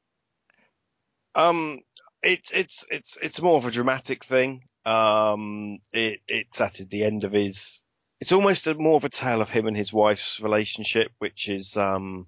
[1.34, 1.80] Um,
[2.22, 4.64] it's it's it's it's more of a dramatic thing.
[4.84, 7.80] Um, it it's at the end of his.
[8.20, 11.76] It's almost a, more of a tale of him and his wife's relationship, which is
[11.76, 12.26] um,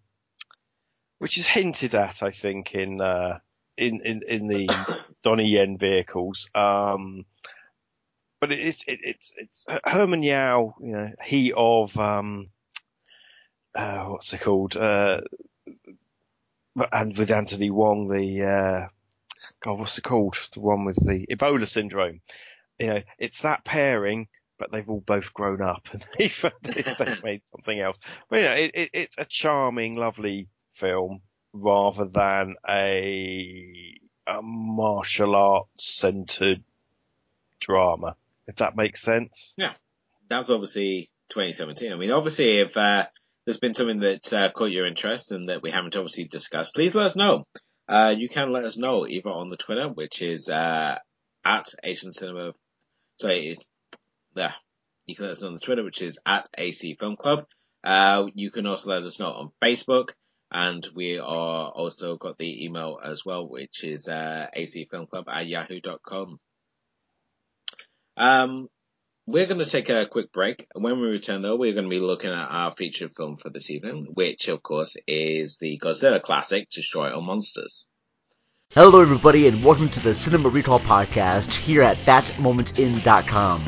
[1.18, 3.38] which is hinted at, I think, in uh,
[3.76, 4.68] in in in the
[5.24, 6.50] Donnie Yen vehicles.
[6.54, 7.24] Um,
[8.40, 12.48] but it, it, it, it's it's Herman Yau, you know, he of um,
[13.74, 14.76] uh, what's it called?
[14.76, 15.22] Uh,
[16.92, 18.88] and with Anthony Wong, the uh,
[19.64, 20.36] God, what's it called?
[20.52, 22.20] The one with the Ebola syndrome.
[22.78, 27.40] You know, it's that pairing, but they've all both grown up and they've, they've made
[27.50, 27.96] something else.
[28.28, 31.22] But you know, it, it, it's a charming, lovely film
[31.54, 36.62] rather than a, a martial arts centered
[37.58, 39.54] drama, if that makes sense.
[39.56, 39.72] Yeah.
[40.28, 41.90] That's obviously 2017.
[41.90, 43.06] I mean, obviously, if uh,
[43.46, 46.94] there's been something that uh, caught your interest and that we haven't obviously discussed, please
[46.94, 47.46] let us know.
[47.88, 50.96] Uh, you can let us know either on the Twitter, which is uh,
[51.44, 52.52] at Asian Cinema.
[53.16, 53.56] Sorry,
[54.34, 54.52] yeah,
[55.06, 57.46] you can let us know on the Twitter, which is at AC Film Club.
[57.82, 60.10] Uh, you can also let us know on Facebook,
[60.50, 66.40] and we are also got the email as well, which is uh, acfilmclub at yahoo.com.
[68.16, 68.68] Um,
[69.26, 70.66] we're going to take a quick break.
[70.74, 73.70] When we return, though, we're going to be looking at our featured film for this
[73.70, 77.86] evening, which, of course, is the Godzilla classic, Destroy All Monsters.
[78.74, 83.64] Hello, everybody, and welcome to the Cinema Recall Podcast here at ThatMomentIn.com.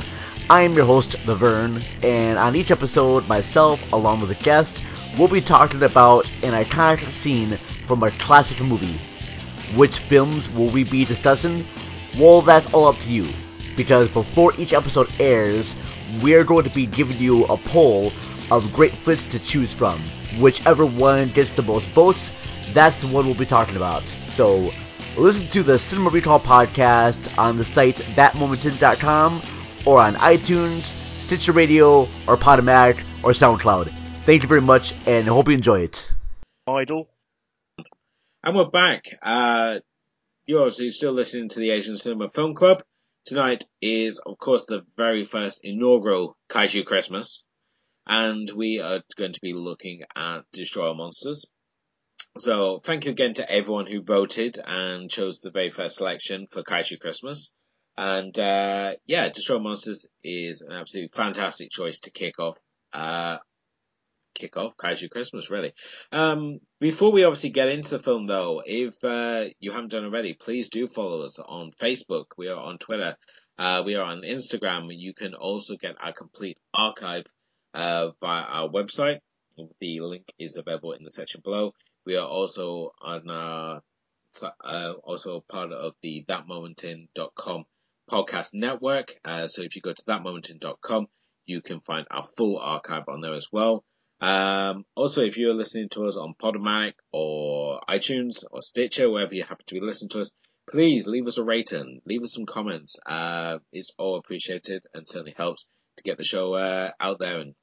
[0.51, 4.83] I am your host, The Vern, and on each episode, myself, along with a guest,
[5.19, 9.01] we'll be talking about an iconic scene from a classic movie.
[9.75, 11.67] Which films will we be discussing?
[12.19, 13.27] Well, that's all up to you.
[13.77, 15.77] Because before each episode airs,
[16.23, 18.13] we're going to be giving you a poll
[18.51, 20.01] of great flicks to choose from.
[20.39, 22.33] Whichever one gets the most votes,
[22.73, 24.03] that's the one we'll be talking about.
[24.35, 24.73] So,
[25.17, 29.43] listen to the Cinema Recall podcast on the site thatmomentin.com
[29.85, 33.93] or on iTunes, Stitcher Radio, or Podomatic, or SoundCloud.
[34.25, 36.11] Thank you very much, and hope you enjoy it.
[36.67, 37.09] Idle.
[38.43, 39.07] And we're back.
[39.23, 39.81] Uh,
[40.47, 42.83] you're obviously still listening to the Asian Cinema Film Club.
[43.27, 47.45] Tonight is, of course, the very first inaugural Kaiju Christmas.
[48.07, 51.45] And we are going to be looking at Destroy All Monsters.
[52.39, 56.63] So, thank you again to everyone who voted and chose the very first selection for
[56.63, 57.51] Kaiju Christmas.
[57.97, 62.61] And, uh, yeah, Destroy All Monsters is an absolutely fantastic choice to kick off,
[62.93, 63.39] uh,
[64.37, 65.73] kick off Kaiju Christmas, really.
[66.13, 70.35] Um, before we obviously get into the film, though, if uh, you haven't done already,
[70.35, 72.27] please do follow us on Facebook.
[72.37, 73.17] We are on Twitter.
[73.59, 74.89] Uh, we are on Instagram.
[74.91, 77.25] You can also get our complete archive
[77.75, 79.19] uh, via our website.
[79.81, 81.73] The link is available in the section below.
[82.05, 83.81] We are also on our,
[84.43, 87.65] uh, also part of the thatmomentin.com
[88.11, 89.15] podcast network.
[89.25, 91.07] Uh, so if you go to thatmomentin.com,
[91.47, 93.85] you can find our full archive on there as well.
[94.21, 99.43] Um, also, if you're listening to us on Podomatic or iTunes or Stitcher, wherever you
[99.43, 100.31] happen to be listening to us,
[100.69, 102.99] please leave us a rating, leave us some comments.
[103.05, 107.55] Uh, it's all appreciated and certainly helps to get the show uh, out there and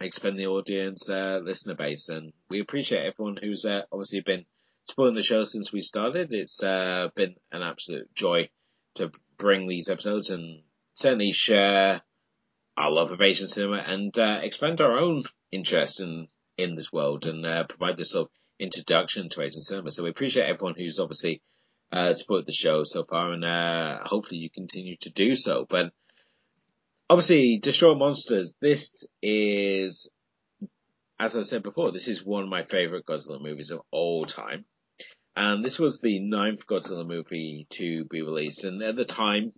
[0.00, 2.08] expand the audience uh, listener base.
[2.08, 4.44] And we appreciate everyone who's uh, obviously been
[4.86, 6.32] supporting the show since we started.
[6.32, 8.48] It's uh, been an absolute joy
[8.96, 10.62] to bring these episodes and
[10.94, 12.02] certainly share
[12.76, 17.26] our love of Asian cinema and uh, expand our own interest in in this world
[17.26, 19.90] and uh, provide this sort of introduction to Asian cinema.
[19.90, 21.42] So we appreciate everyone who's obviously
[21.92, 25.66] uh, supported the show so far, and uh, hopefully you continue to do so.
[25.68, 25.92] But
[27.08, 28.56] obviously, Destroy Monsters.
[28.60, 30.10] This is,
[31.18, 34.64] as I said before, this is one of my favorite Godzilla movies of all time.
[35.36, 39.52] And this was the ninth Godzilla movie to be released, and at the time,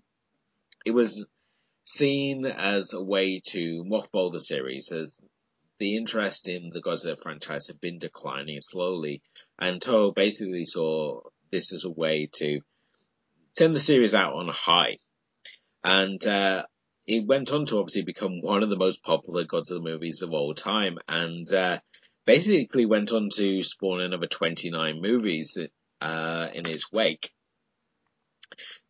[0.86, 1.24] it was
[1.86, 5.22] seen as a way to mothball the series as
[5.78, 9.22] the interest in the Godzilla franchise had been declining slowly,
[9.58, 11.20] and Toho basically saw
[11.50, 12.60] this as a way to
[13.56, 14.98] send the series out on a high.
[15.84, 16.64] And uh,
[17.06, 20.54] it went on to obviously become one of the most popular Godzilla movies of all
[20.54, 21.78] time, and uh,
[22.24, 25.58] basically went on to spawn another 29 movies
[26.00, 27.30] uh, in its wake.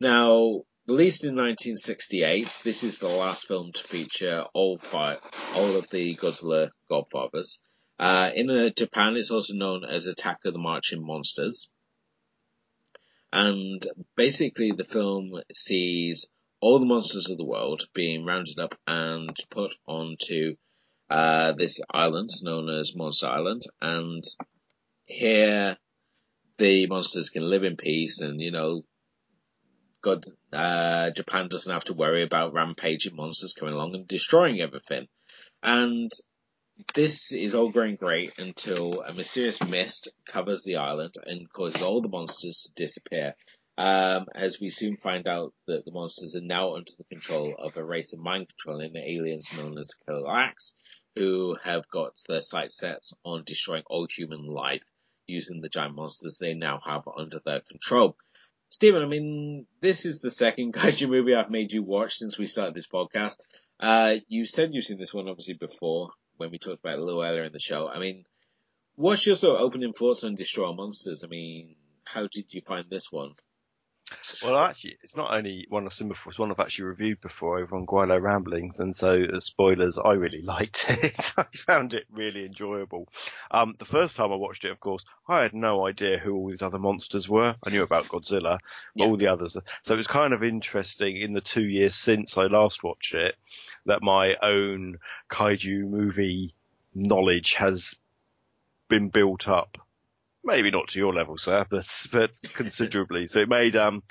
[0.00, 5.18] Now, Released in 1968, this is the last film to feature all five,
[5.56, 7.60] all of the Godzilla Godfathers.
[7.98, 11.68] Uh, in uh, Japan, it's also known as Attack of the Marching Monsters.
[13.32, 16.26] And basically, the film sees
[16.60, 20.54] all the monsters of the world being rounded up and put onto
[21.10, 23.62] uh, this island known as Monster Island.
[23.82, 24.22] And
[25.04, 25.78] here,
[26.58, 28.84] the monsters can live in peace and, you know,
[30.06, 35.08] God, uh, Japan doesn't have to worry about rampaging monsters coming along and destroying everything.
[35.64, 36.08] And
[36.94, 42.02] this is all going great until a mysterious mist covers the island and causes all
[42.02, 43.34] the monsters to disappear.
[43.78, 47.76] Um, as we soon find out that the monsters are now under the control of
[47.76, 50.74] a race of mind controlling aliens known as Kilaaks,
[51.16, 54.84] who have got their sights set on destroying all human life
[55.26, 58.16] using the giant monsters they now have under their control.
[58.68, 62.46] Stephen, I mean, this is the second kaiju movie I've made you watch since we
[62.46, 63.38] started this podcast.
[63.78, 67.04] Uh, you said you've seen this one obviously before when we talked about it a
[67.04, 67.88] little earlier in the show.
[67.88, 68.24] I mean,
[68.94, 71.22] what's your sort of opening thoughts on Destroy Monsters?
[71.24, 73.32] I mean, how did you find this one?
[74.42, 77.58] Well, actually, it's not only one I've seen before; it's one I've actually reviewed before
[77.58, 81.32] over on Guilo Ramblings, and so uh, spoilers, I really liked it.
[81.38, 83.08] I found it really enjoyable.
[83.50, 86.48] Um, the first time I watched it, of course, I had no idea who all
[86.48, 87.56] these other monsters were.
[87.64, 88.58] I knew about Godzilla,
[88.94, 89.06] yeah.
[89.06, 89.56] all the others.
[89.82, 93.34] So it was kind of interesting in the two years since I last watched it
[93.86, 94.98] that my own
[95.30, 96.54] kaiju movie
[96.94, 97.94] knowledge has
[98.88, 99.78] been built up
[100.46, 103.26] maybe not to your level, sir, but but considerably.
[103.26, 104.02] so it made um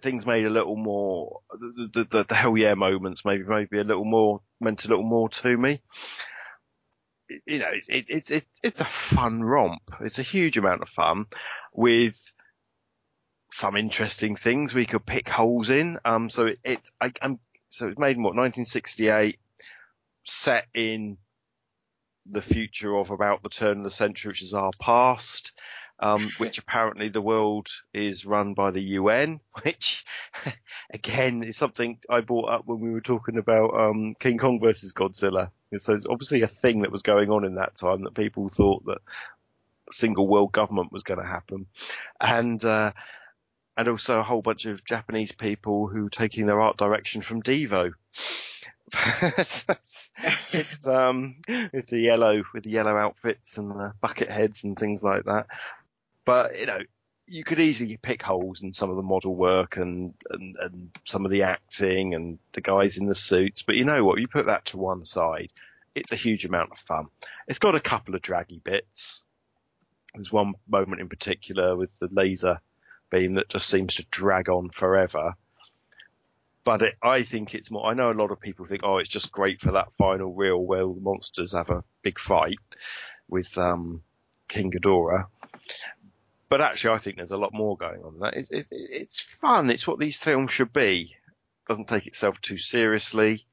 [0.00, 4.04] things made a little more the, the, the hell yeah moments maybe maybe a little
[4.04, 5.80] more meant a little more to me.
[7.46, 9.82] You know, it, it, it, it's a fun romp.
[10.00, 11.26] It's a huge amount of fun
[11.72, 12.20] with
[13.52, 15.98] some interesting things we could pick holes in.
[16.04, 19.38] Um, so it, it I, am so it's made in what 1968,
[20.24, 21.16] set in
[22.26, 25.52] the future of about the turn of the century, which is our past.
[26.02, 30.04] Um, which apparently the world is run by the UN, which
[30.92, 34.92] again is something I brought up when we were talking about um, King Kong versus
[34.92, 35.50] Godzilla.
[35.78, 38.84] So it's obviously a thing that was going on in that time that people thought
[38.86, 38.98] that
[39.90, 41.66] single world government was going to happen,
[42.20, 42.92] and uh,
[43.76, 47.92] and also a whole bunch of Japanese people who taking their art direction from Devo.
[49.38, 51.36] it's, um,
[51.72, 55.46] with the yellow, with the yellow outfits and the bucket heads and things like that.
[56.24, 56.78] But, you know,
[57.26, 61.24] you could easily pick holes in some of the model work and, and, and some
[61.24, 63.62] of the acting and the guys in the suits.
[63.62, 64.20] But you know what?
[64.20, 65.52] You put that to one side.
[65.94, 67.06] It's a huge amount of fun.
[67.48, 69.24] It's got a couple of draggy bits.
[70.14, 72.60] There's one moment in particular with the laser
[73.10, 75.34] beam that just seems to drag on forever.
[76.64, 79.08] But it, I think it's more, I know a lot of people think, oh, it's
[79.08, 82.58] just great for that final reel where the monsters have a big fight
[83.28, 84.02] with, um,
[84.48, 85.26] King Ghidorah
[86.52, 88.12] but actually, I think there's a lot more going on.
[88.12, 89.70] than That it's, it's it's fun.
[89.70, 91.16] It's what these films should be.
[91.66, 93.46] Doesn't take itself too seriously.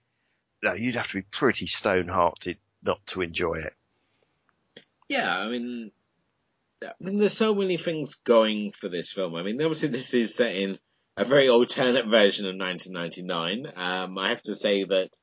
[0.61, 3.73] No, you'd have to be pretty stone-hearted not to enjoy it.
[5.07, 5.91] Yeah, I mean,
[6.83, 9.33] I mean, there's so many things going for this film.
[9.35, 10.77] I mean, obviously, this is set in
[11.15, 13.71] a very alternate version of 1999.
[13.77, 15.15] Um, I have to say that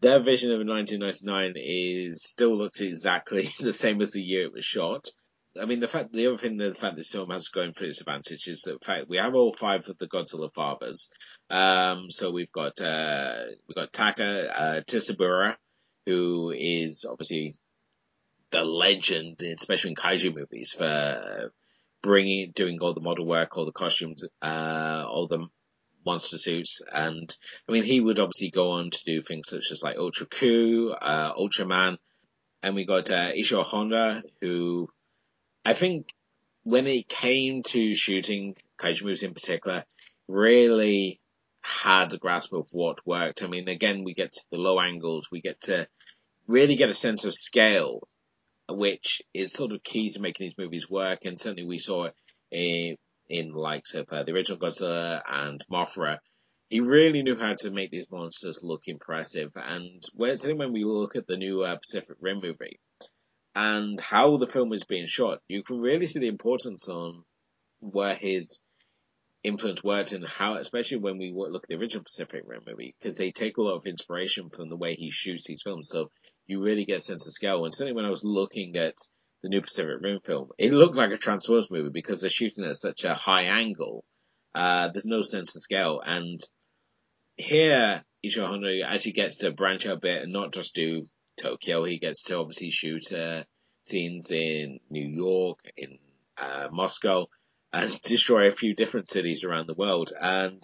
[0.00, 4.64] their vision of 1999 is still looks exactly the same as the year it was
[4.64, 5.10] shot.
[5.60, 7.84] I mean, the fact, the other thing, that the fact this film has going for
[7.84, 11.10] its advantage is the fact we have all five of the Godzilla fathers.
[11.50, 15.56] Um, so we've got, uh, we've got Taka, uh, Tsuburaya,
[16.06, 17.54] who is obviously
[18.50, 21.52] the legend, especially in kaiju movies, for
[22.02, 25.46] bringing, doing all the model work, all the costumes, uh, all the
[26.06, 26.80] monster suits.
[26.90, 27.34] And,
[27.68, 30.94] I mean, he would obviously go on to do things such as like Ultra Q,
[30.98, 31.98] uh, Ultraman.
[32.62, 34.88] And we got, uh, Isao Honda, who,
[35.64, 36.12] I think
[36.64, 39.84] when it came to shooting kaiju movies in particular,
[40.28, 41.20] really
[41.60, 43.42] had a grasp of what worked.
[43.42, 45.86] I mean, again, we get to the low angles, we get to
[46.48, 48.08] really get a sense of scale,
[48.68, 51.24] which is sort of key to making these movies work.
[51.24, 52.14] And certainly we saw it
[52.50, 56.18] in, the likes of uh, the original Godzilla and Mothra.
[56.68, 59.52] He really knew how to make these monsters look impressive.
[59.54, 62.80] And when, when we look at the new uh, Pacific Rim movie,
[63.54, 67.24] and how the film is being shot, you can really see the importance on
[67.80, 68.60] where his
[69.44, 73.16] influence worked and how, especially when we look at the original Pacific Rim movie, because
[73.16, 75.88] they take a lot of inspiration from the way he shoots these films.
[75.88, 76.10] So
[76.46, 77.64] you really get a sense of scale.
[77.64, 78.94] And certainly when I was looking at
[79.42, 82.76] the new Pacific Rim film, it looked like a Transformers movie because they're shooting at
[82.76, 84.04] such a high angle.
[84.54, 86.00] Uh, there's no sense of scale.
[86.04, 86.38] And
[87.36, 91.04] here, Isao Honda actually gets to branch out a bit and not just do
[91.42, 91.84] Tokyo.
[91.84, 93.44] He gets to obviously shoot uh,
[93.82, 95.98] scenes in New York, in
[96.38, 97.26] uh, Moscow,
[97.72, 100.12] and destroy a few different cities around the world.
[100.18, 100.62] And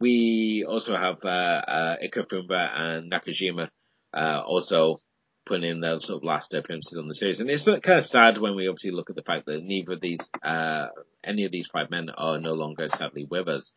[0.00, 3.68] we also have uh, uh, Ifukube and Nakajima
[4.12, 4.98] uh, also
[5.44, 7.40] putting in their sort of last appearances on the series.
[7.40, 10.00] And it's kind of sad when we obviously look at the fact that neither of
[10.00, 10.88] these, uh,
[11.24, 13.72] any of these five men are no longer sadly with us.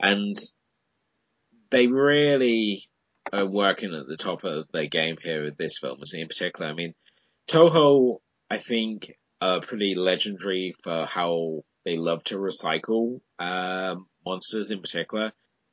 [0.00, 0.36] And
[1.70, 2.84] they really
[3.32, 6.70] are working at the top of their game here with this film, in particular.
[6.70, 6.94] I mean,
[7.48, 8.18] Toho,
[8.50, 15.32] I think, are pretty legendary for how they love to recycle um, monsters in particular.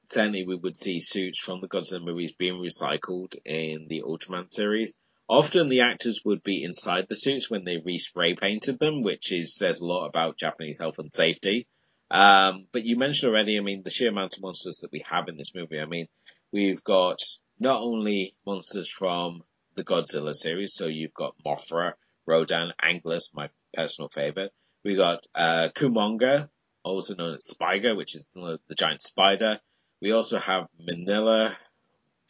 [0.09, 4.95] Certainly, we would see suits from the Godzilla movies being recycled in the Ultraman series.
[5.27, 9.55] Often, the actors would be inside the suits when they respray painted them, which is
[9.55, 11.67] says a lot about Japanese health and safety.
[12.11, 15.27] Um, but you mentioned already, I mean, the sheer amount of monsters that we have
[15.27, 15.79] in this movie.
[15.79, 16.07] I mean,
[16.53, 17.17] we've got
[17.59, 19.43] not only monsters from
[19.75, 21.93] the Godzilla series, so you've got Mothra,
[22.25, 24.53] Rodan, Anguirus, my personal favorite.
[24.83, 26.49] We got uh, Kumonga,
[26.83, 29.59] also known as Spiga, which is the, giant spider.
[30.01, 31.55] We also have Minilla,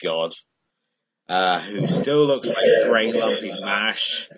[0.01, 0.33] God,
[1.27, 4.29] uh, who still looks like grey lumpy mash.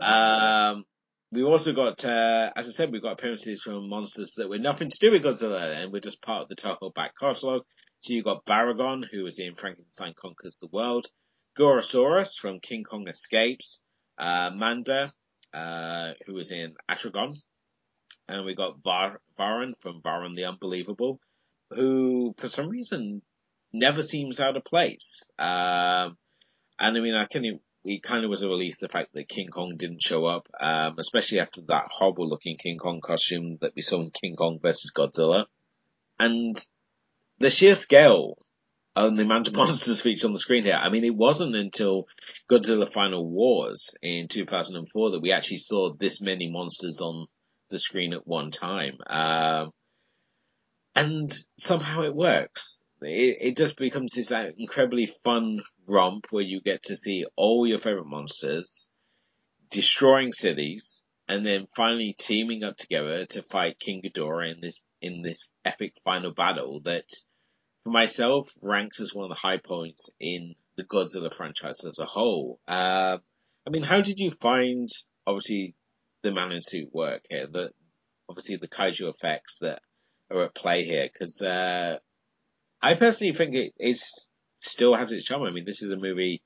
[0.00, 0.84] Um,
[1.32, 4.90] we've also got, uh, as I said, we've got appearances from monsters that were nothing
[4.90, 7.62] to do with Godzilla, and we're just part of the Toho back catalog.
[8.04, 11.06] So you've got Baragon, who was in Frankenstein Conquers the World,
[11.58, 13.80] Gorosaurus from King Kong Escapes,
[14.18, 15.10] uh, Manda,
[15.54, 17.34] uh, who was in Atragon,
[18.28, 21.18] and we got Var- Varan from Varan the Unbelievable,
[21.70, 23.22] who for some reason
[23.72, 25.30] never seems out of place.
[25.38, 26.18] Um,
[26.78, 29.48] and I mean, I can, it kind of was a relief the fact that King
[29.48, 33.80] Kong didn't show up, um, especially after that horrible looking King Kong costume that we
[33.80, 35.46] saw in King Kong versus Godzilla.
[36.20, 36.54] And
[37.38, 38.38] the sheer scale
[38.96, 40.78] and the amount of monsters featured on the screen here.
[40.80, 42.06] I mean, it wasn't until
[42.50, 47.26] Godzilla Final Wars in 2004 that we actually saw this many monsters on
[47.70, 48.98] the screen at one time.
[49.06, 49.72] Um,
[50.94, 52.80] and somehow it works.
[53.02, 57.78] It, it just becomes this incredibly fun romp where you get to see all your
[57.78, 58.88] favorite monsters
[59.70, 65.20] destroying cities and then finally teaming up together to fight King Ghidorah in this in
[65.20, 67.10] this epic final battle that
[67.82, 72.06] for myself ranks as one of the high points in the Godzilla franchise as a
[72.06, 72.58] whole.
[72.66, 73.18] Uh,
[73.66, 74.88] I mean, how did you find
[75.26, 75.74] obviously
[76.22, 77.46] the man in suit work here?
[77.46, 77.70] The
[78.28, 79.80] obviously the kaiju effects that
[80.30, 81.98] are at play here because uh,
[82.80, 84.26] I personally think it is
[84.60, 85.42] still has its charm.
[85.42, 86.42] I mean, this is a movie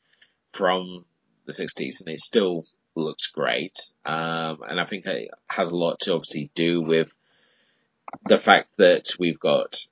[0.52, 1.04] from
[1.46, 2.64] the 60s and it still
[2.96, 3.76] looks great.
[4.04, 7.12] Um, and I think it has a lot to obviously do with
[8.26, 9.86] the fact that we've got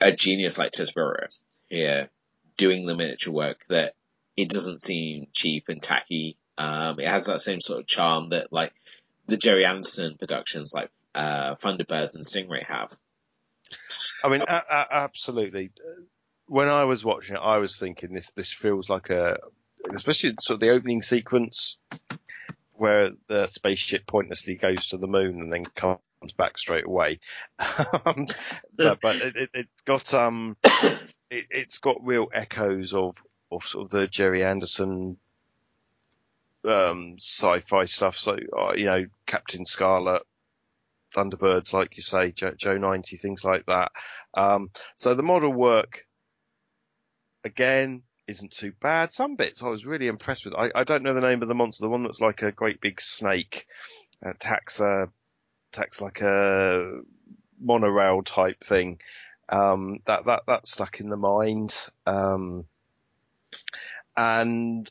[0.00, 2.08] a genius like Tsuburaya here
[2.56, 3.94] doing the miniature work that
[4.36, 6.36] it doesn't seem cheap and tacky.
[6.58, 8.72] Um, it has that same sort of charm that like
[9.26, 12.92] the Gerry Anderson productions like uh, Thunderbirds and Stingray have.
[14.22, 15.70] I mean, a- a- absolutely.
[16.46, 19.38] When I was watching it, I was thinking this this feels like a,
[19.92, 21.78] especially sort of the opening sequence
[22.72, 26.00] where the spaceship pointlessly goes to the moon and then comes
[26.32, 27.20] back straight away.
[28.06, 28.26] Um,
[28.76, 30.56] but, but it, it got um,
[31.30, 35.16] it, it's got real echoes of of sort of the Gerry Anderson
[36.64, 38.16] um, sci-fi stuff.
[38.16, 40.22] So uh, you know, Captain Scarlet,
[41.14, 43.92] Thunderbirds, like you say, Joe, Joe 90, things like that.
[44.34, 46.06] Um, so the model work,
[47.44, 49.12] again, isn't too bad.
[49.12, 50.54] Some bits I was really impressed with.
[50.54, 52.80] I, I don't know the name of the monster, the one that's like a great
[52.80, 53.66] big snake,
[54.22, 55.06] attacks, uh,
[56.00, 57.00] like a
[57.60, 59.00] monorail type thing.
[59.48, 61.74] Um, that, that, that stuck in the mind.
[62.06, 62.64] Um,
[64.16, 64.90] and,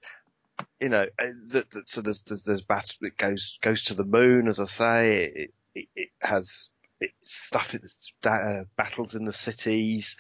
[0.79, 4.03] you know, uh, the, the, so there's, there's, there's battle, it goes, goes to the
[4.03, 6.69] moon, as I say, it, it, it has
[6.99, 10.17] it, stuff, it's, uh, battles in the cities,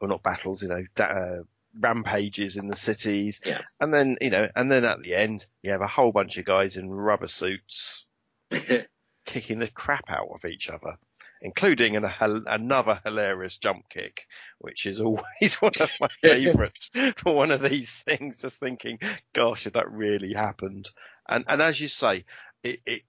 [0.00, 1.42] or not battles, you know, uh,
[1.78, 3.40] rampages in the cities.
[3.44, 3.60] Yeah.
[3.80, 6.44] And then, you know, and then at the end, you have a whole bunch of
[6.44, 8.06] guys in rubber suits
[9.26, 10.96] kicking the crap out of each other,
[11.42, 14.26] including an, another hilarious jump kick,
[14.58, 18.38] which is always one of my favourites for one of these things.
[18.40, 18.98] Just thinking,
[19.32, 20.88] gosh, if that really happened.
[21.28, 22.24] And, and as you say,
[22.62, 23.02] it, it,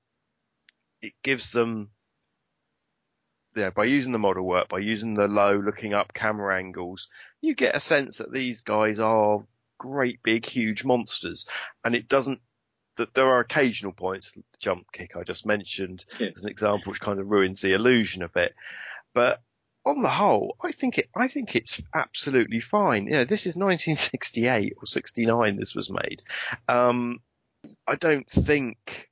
[1.02, 1.92] it gives them,
[3.56, 7.08] you know, by using the model work, by using the low looking up camera angles,
[7.42, 9.46] you get a sense that these guys are
[9.78, 11.48] great big huge monsters
[11.86, 12.42] and it doesn't
[12.98, 16.30] that there are occasional points, the jump kick I just mentioned Yeah.
[16.36, 18.54] as an example, which kind of ruins the illusion a bit.
[19.14, 19.42] But
[19.86, 23.06] on the whole, I think it, I think it's absolutely fine.
[23.06, 26.22] You know, this is 1968 or 69 this was made.
[26.68, 27.20] Um,
[27.88, 29.10] I don't think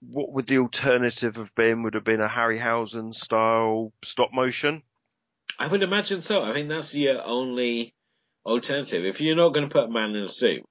[0.00, 4.82] what would the alternative have been would have been a Harryhausen style stop motion.
[5.58, 6.42] I would imagine so.
[6.42, 7.94] I think that's your only
[8.44, 9.04] alternative.
[9.06, 10.64] If you're not going to put a man in a suit,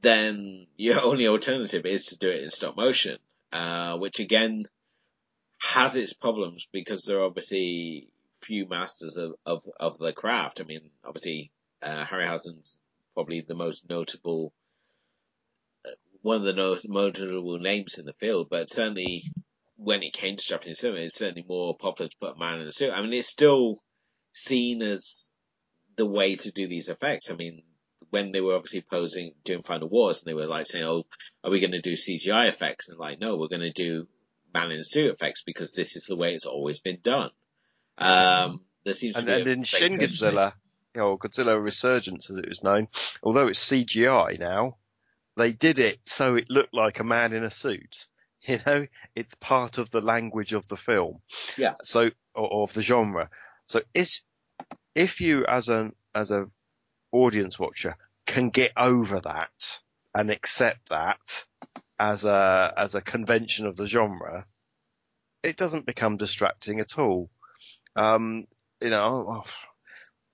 [0.00, 3.18] then your only alternative is to do it in stop motion,
[3.52, 4.64] uh, which again
[5.60, 8.08] has its problems because there are obviously
[8.40, 10.60] few masters of, of, of the craft.
[10.60, 11.50] I mean, obviously,
[11.82, 12.78] uh, Harryhausen's
[13.14, 14.52] probably the most notable,
[15.84, 15.90] uh,
[16.22, 19.24] one of the most notable names in the field, but certainly
[19.76, 22.68] when it came to Japanese cinema, it's certainly more popular to put a man in
[22.68, 22.92] a suit.
[22.92, 23.78] I mean, it's still
[24.32, 25.28] seen as
[25.96, 27.30] the way to do these effects.
[27.30, 27.62] I mean,
[28.10, 31.04] when they were obviously posing doing Final Wars, and they were like saying, "Oh,
[31.44, 34.06] are we going to do CGI effects?" And like, no, we're going to do
[34.54, 37.30] man in suit effects because this is the way it's always been done.
[37.98, 39.98] Um, there seems And, to be and in Shin.
[39.98, 40.54] Godzilla,
[40.94, 42.88] you know, Godzilla Resurgence as it was known,
[43.22, 44.76] although it's CGI now,
[45.36, 48.06] they did it so it looked like a man in a suit.
[48.40, 48.86] You know,
[49.16, 51.18] it's part of the language of the film.
[51.58, 51.74] Yeah.
[51.82, 53.28] So, or, or of the genre.
[53.64, 54.22] So it's,
[54.94, 56.46] if you as an, as a
[57.12, 57.96] audience watcher
[58.26, 59.80] can get over that
[60.14, 61.44] and accept that
[61.98, 64.46] as a, as a convention of the genre,
[65.42, 67.30] it doesn't become distracting at all.
[67.96, 68.46] Um,
[68.80, 69.42] you know,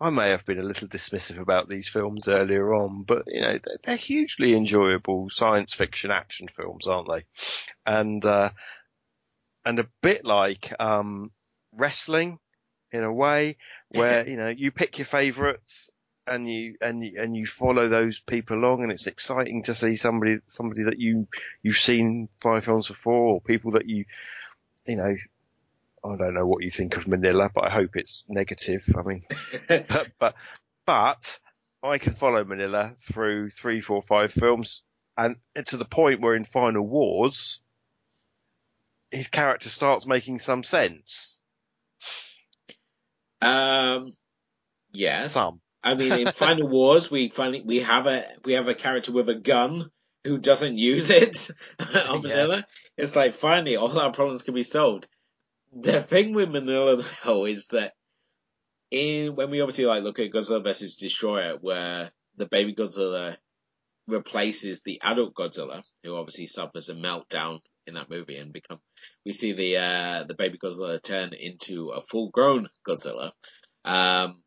[0.00, 3.58] I may have been a little dismissive about these films earlier on, but you know,
[3.62, 7.24] they're, they're hugely enjoyable science fiction action films, aren't they?
[7.86, 8.50] And, uh,
[9.64, 11.30] and a bit like, um,
[11.72, 12.38] wrestling
[12.92, 13.56] in a way
[13.88, 15.90] where, you know, you pick your favorites
[16.26, 19.96] and you, and you, and you follow those people along and it's exciting to see
[19.96, 21.28] somebody, somebody that you,
[21.62, 24.04] you've seen five films before or people that you,
[24.86, 25.14] you know,
[26.04, 28.86] I don't know what you think of Minilla, but I hope it's negative.
[28.96, 29.22] I mean,
[29.68, 30.34] but, but
[30.84, 31.38] but
[31.82, 34.82] I can follow Minilla through three, four, five films,
[35.16, 37.60] and to the point where in Final Wars,
[39.10, 41.40] his character starts making some sense.
[43.40, 44.14] Um,
[44.92, 45.32] yes.
[45.32, 45.60] Some.
[45.84, 49.28] I mean, in Final Wars, we finally we have a we have a character with
[49.28, 49.90] a gun
[50.24, 52.56] who doesn't use it on Minilla.
[52.56, 52.62] Yeah.
[52.96, 55.06] It's like finally all our problems can be solved.
[55.72, 57.92] The thing with Minilla though is that
[58.90, 63.36] in when we obviously like look at Godzilla vs Destroyer, where the baby Godzilla
[64.06, 68.78] replaces the adult Godzilla, who obviously suffers a meltdown in that movie and become
[69.26, 73.32] we see the uh, the baby Godzilla turn into a full grown Godzilla.
[73.84, 74.43] Um,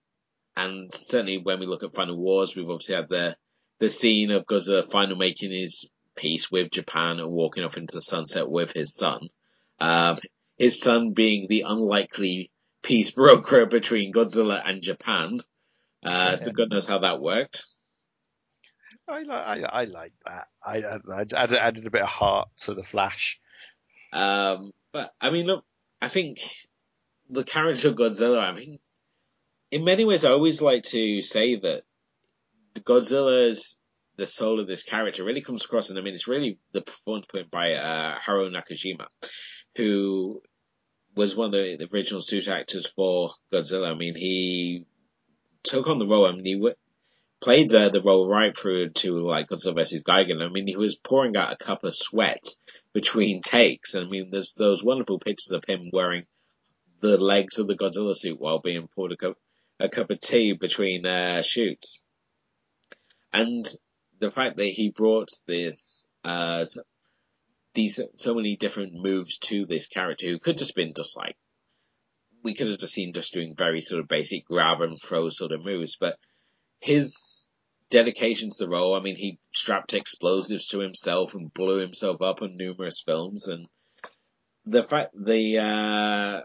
[0.57, 3.37] and certainly when we look at Final Wars, we've obviously had the
[3.79, 5.85] the scene of Godzilla final making his
[6.15, 9.29] peace with Japan and walking off into the sunset with his son.
[9.79, 10.17] Um,
[10.57, 12.49] his son being the unlikely
[12.81, 15.39] peace broker between Godzilla and Japan.
[16.03, 16.35] Uh, yeah.
[16.37, 17.63] So God knows how that worked.
[19.07, 20.47] I like I, I like that.
[20.65, 23.39] I, I added, added a bit of heart to the Flash.
[24.11, 25.63] Um, but I mean, look,
[26.01, 26.39] I think
[27.29, 28.39] the character of Godzilla.
[28.41, 28.79] I mean,
[29.71, 31.83] in many ways, I always like to say that
[32.75, 33.77] Godzilla's
[34.17, 37.27] the soul of this character really comes across, and I mean, it's really the performance
[37.27, 39.07] put by uh, Haruo Nakajima,
[39.75, 40.41] who
[41.15, 43.91] was one of the, the original suit actors for Godzilla.
[43.91, 44.85] I mean, he
[45.63, 46.25] took on the role.
[46.25, 46.75] I mean, he w-
[47.41, 50.03] played the, the role right through to like Godzilla vs.
[50.03, 50.43] Gigan.
[50.43, 52.43] I mean, he was pouring out a cup of sweat
[52.93, 53.93] between takes.
[53.93, 56.25] And I mean, there's those wonderful pictures of him wearing
[57.01, 59.37] the legs of the Godzilla suit while being poured a cup,
[59.79, 62.01] a cup of tea between uh, shoots.
[63.31, 63.65] And
[64.19, 66.65] the fact that he brought this, uh,
[67.73, 71.35] these, so many different moves to this character who could just been just like,
[72.43, 75.51] we could have just seen just doing very sort of basic grab and throw sort
[75.51, 76.17] of moves, but
[76.79, 77.45] his
[77.89, 82.41] dedication to the role, I mean, he strapped explosives to himself and blew himself up
[82.41, 83.67] on numerous films and
[84.65, 86.41] the fact, the, uh,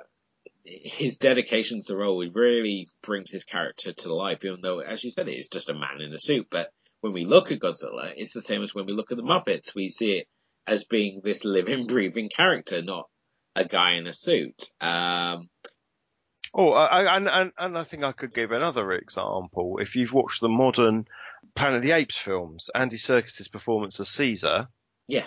[0.65, 5.11] his dedication to the role really brings his character to life, even though, as you
[5.11, 6.47] said, it is just a man in a suit.
[6.51, 9.25] But when we look at Godzilla, it's the same as when we look at the
[9.25, 9.75] Muppets.
[9.75, 10.29] We see it
[10.67, 13.09] as being this living, breathing character, not
[13.57, 14.71] a guy in a suit.
[14.81, 15.49] Um,
[16.55, 19.79] oh, I, and, and, and I think I could give another example.
[19.81, 21.07] If you've watched the modern
[21.57, 24.69] Planet of the Apes films, Andy Serkis's performance as Caesar,
[25.09, 25.27] yeah,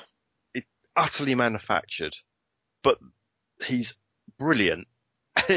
[0.53, 0.65] it's
[0.95, 2.13] utterly manufactured,
[2.81, 2.97] but
[3.65, 3.97] he's
[4.39, 4.87] brilliant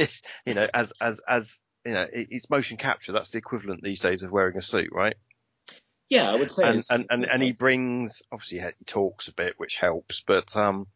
[0.46, 3.12] you know, as as as you know, it's motion capture.
[3.12, 5.16] That's the equivalent these days of wearing a suit, right?
[6.08, 6.68] Yeah, I would say.
[6.68, 10.86] And and, and, and he brings obviously he talks a bit, which helps, but um,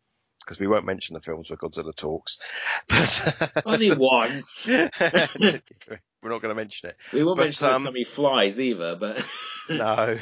[0.44, 2.38] because we won't mention the films where Godzilla talks,
[2.88, 4.68] but only once.
[6.22, 6.96] We're not going to mention it.
[7.12, 9.26] We won't but, mention um, the time he flies either, but
[9.68, 10.18] no.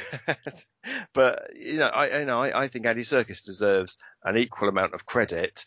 [1.13, 4.93] but you know, I you know I, I think Andy Serkis deserves an equal amount
[4.93, 5.65] of credit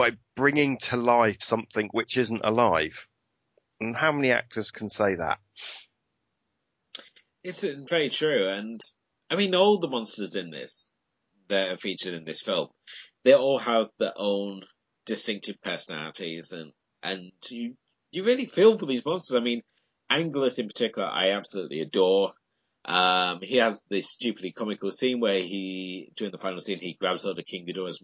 [0.00, 3.06] by bringing to life something which isn't alive.
[3.80, 5.38] And how many actors can say that?
[7.44, 8.80] It's very true, and
[9.28, 10.90] I mean all the monsters in this
[11.48, 12.68] that are featured in this film,
[13.24, 14.62] they all have their own
[15.04, 16.72] distinctive personalities, and
[17.02, 17.74] and you
[18.10, 19.36] you really feel for these monsters.
[19.36, 19.60] I mean,
[20.10, 22.32] Anguirus in particular, I absolutely adore.
[22.86, 27.24] Um, he has this stupidly comical scene where he, during the final scene, he grabs
[27.24, 28.02] hold of King Ghidorah's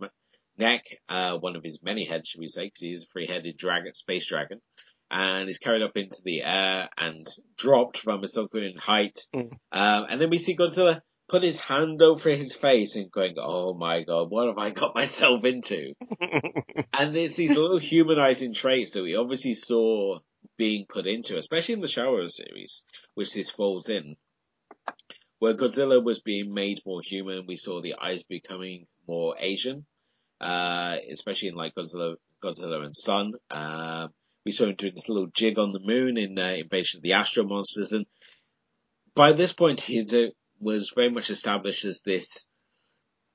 [0.59, 3.57] neck, uh, one of his many heads, should we say, because he is a three-headed
[3.57, 4.61] dragon, space dragon,
[5.11, 7.27] and is carried up into the air and
[7.57, 9.19] dropped from a certain height.
[9.35, 9.53] Mm.
[9.73, 13.75] Um, and then we see Godzilla put his hand over his face and going, "Oh
[13.75, 15.95] my god, what have I got myself into?"
[16.99, 20.19] and it's these little humanizing traits that we obviously saw
[20.57, 22.85] being put into, especially in the Showa series,
[23.15, 24.17] which this falls in.
[25.39, 29.85] Where Godzilla was being made more human, we saw the eyes becoming more Asian
[30.41, 33.33] uh, especially in like Godzilla, Godzilla and Son.
[33.51, 34.09] Uh,
[34.45, 37.15] we saw him doing this little jig on the moon in uh, Invasion of the
[37.15, 38.07] Astro Monsters, and
[39.15, 40.05] by this point he
[40.61, 42.47] was very much established as this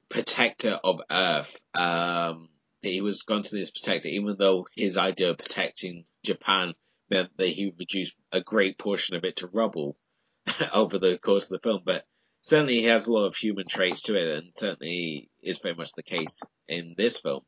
[0.09, 1.59] protector of Earth.
[1.73, 2.49] Um,
[2.81, 6.73] he was this protector, even though his idea of protecting Japan
[7.09, 9.97] meant that he reduced a great portion of it to rubble
[10.73, 11.81] over the course of the film.
[11.85, 12.05] But
[12.41, 15.93] certainly he has a lot of human traits to it, and certainly is very much
[15.93, 17.41] the case in this film.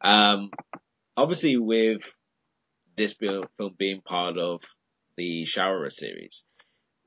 [0.00, 0.50] Um,
[1.16, 2.12] obviously, with
[2.96, 3.46] this film
[3.78, 4.62] being part of
[5.16, 6.44] the Showa series,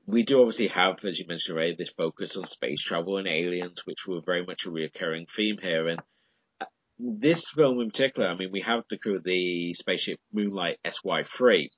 [0.06, 3.84] we do obviously have, as you mentioned already, this focus on space travel and aliens,
[3.84, 5.88] which were very much a recurring theme here.
[5.88, 6.00] And
[6.60, 6.66] uh,
[6.98, 11.68] this film in particular, I mean, we have the crew of the spaceship Moonlight SY3,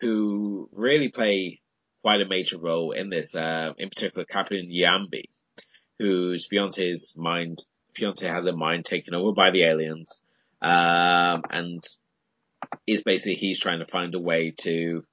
[0.00, 1.60] who really play
[2.02, 3.34] quite a major role in this.
[3.34, 5.30] Uh, in particular, Captain Yamabe,
[5.98, 10.22] whose fiance's mind fiance has her mind taken over by the aliens,
[10.62, 11.82] um, and
[12.86, 15.04] is basically he's trying to find a way to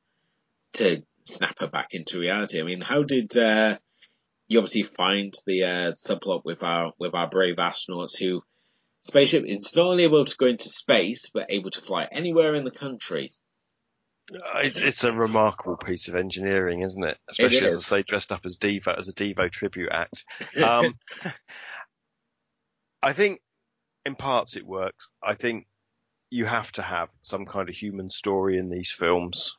[0.74, 2.60] to snap her back into reality.
[2.60, 3.78] I mean, how did uh,
[4.48, 8.44] you obviously find the uh, subplot with our with our brave astronauts who
[9.02, 12.64] spaceship is not only able to go into space but able to fly anywhere in
[12.64, 13.32] the country.
[14.32, 17.18] It's a remarkable piece of engineering, isn't it?
[17.30, 20.26] Especially it as I say, dressed up as Devo as a Devo tribute act.
[20.64, 20.96] Um,
[23.04, 23.42] I think
[24.06, 25.10] in parts it works.
[25.22, 25.68] I think
[26.32, 29.58] you have to have some kind of human story in these films,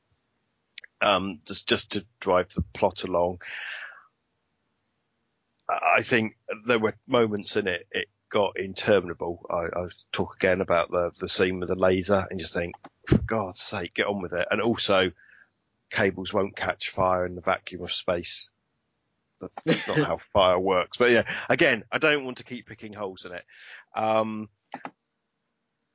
[1.01, 3.41] um, just just to drive the plot along.
[5.69, 6.37] I think
[6.67, 9.45] there were moments in it it got interminable.
[9.51, 12.75] I, I talk again about the the scene with the laser and just think,
[13.07, 14.47] for God's sake, get on with it.
[14.51, 15.13] And also,
[15.91, 18.51] cables won't catch fire in the vacuum of space.
[19.41, 20.97] That's not how fire works.
[20.97, 23.45] But yeah, again, I don't want to keep picking holes in it.
[23.95, 24.49] Um,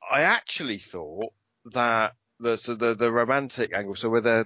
[0.10, 1.34] I actually thought
[1.66, 3.96] that the so the the romantic angle.
[3.96, 4.46] So with the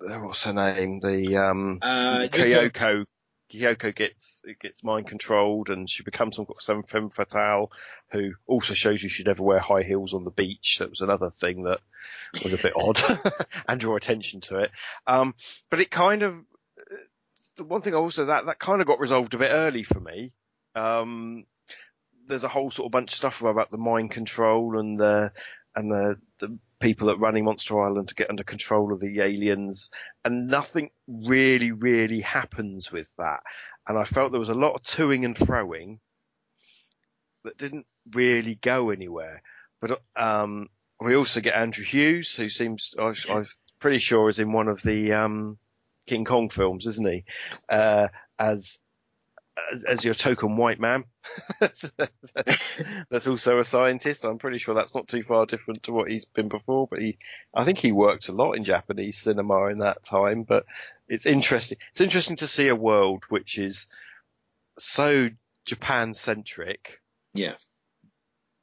[0.00, 1.00] the what's her name?
[1.00, 3.04] The um uh, Kyoko
[3.50, 7.70] Kyoko gets gets mind controlled and she becomes some some femme fatale
[8.12, 10.78] who also shows you should never wear high heels on the beach.
[10.78, 11.80] That was another thing that
[12.42, 13.02] was a bit odd
[13.68, 14.70] and draw attention to it.
[15.06, 15.34] Um,
[15.70, 16.36] but it kind of
[17.56, 20.32] the one thing also that that kind of got resolved a bit early for me.
[20.74, 21.46] Um,
[22.26, 25.32] there's a whole sort of bunch of stuff about the mind control and the
[25.74, 29.90] and the, the people that running Monster Island to get under control of the aliens,
[30.24, 33.40] and nothing really, really happens with that.
[33.86, 35.98] And I felt there was a lot of toing and froing
[37.44, 39.42] that didn't really go anywhere.
[39.80, 40.68] But um,
[41.00, 43.46] we also get Andrew Hughes, who seems I, I'm
[43.80, 45.58] pretty sure is in one of the um,
[46.06, 47.24] King Kong films, isn't he?
[47.68, 48.08] Uh,
[48.38, 48.78] as
[49.72, 51.04] as, as your token white man.
[53.10, 54.24] that's also a scientist.
[54.24, 57.18] I'm pretty sure that's not too far different to what he's been before, but he,
[57.54, 60.66] I think he worked a lot in Japanese cinema in that time, but
[61.08, 61.78] it's interesting.
[61.90, 63.86] It's interesting to see a world which is
[64.78, 65.28] so
[65.64, 67.00] Japan centric.
[67.34, 67.54] Yeah.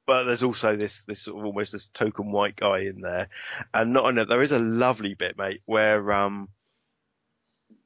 [0.06, 3.28] But there's also this, this sort of almost this token white guy in there.
[3.74, 6.48] And not only there is a lovely bit, mate, where, um,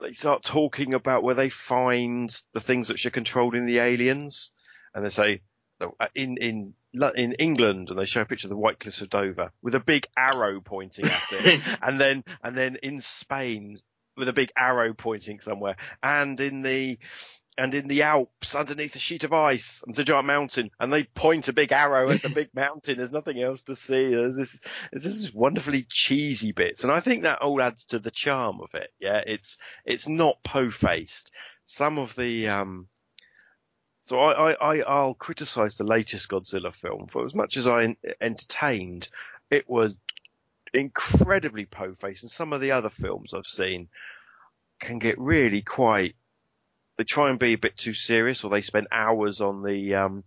[0.01, 4.51] they start talking about where they find the things which are controlling the aliens,
[4.93, 5.41] and they say
[5.79, 6.73] uh, in in
[7.15, 9.79] in England, and they show a picture of the White Cliffs of Dover with a
[9.79, 13.77] big arrow pointing at it, and then and then in Spain
[14.17, 16.97] with a big arrow pointing somewhere, and in the
[17.57, 21.03] and in the Alps underneath a sheet of ice and a giant mountain and they
[21.03, 22.97] point a big arrow at the big mountain.
[22.97, 24.09] There's nothing else to see.
[24.13, 26.83] There's this, there's this wonderfully cheesy bits.
[26.83, 28.91] And I think that all adds to the charm of it.
[28.99, 29.21] Yeah.
[29.25, 31.31] It's, it's not po-faced.
[31.65, 32.87] Some of the, um,
[34.05, 37.95] so I, I, I, will criticize the latest Godzilla film for as much as I
[38.19, 39.09] entertained,
[39.49, 39.93] it was
[40.73, 43.89] incredibly po-faced and some of the other films I've seen
[44.79, 46.15] can get really quite
[46.97, 50.23] they try and be a bit too serious, or they spend hours on the um,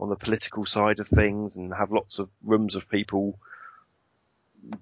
[0.00, 3.38] on the political side of things and have lots of rooms of people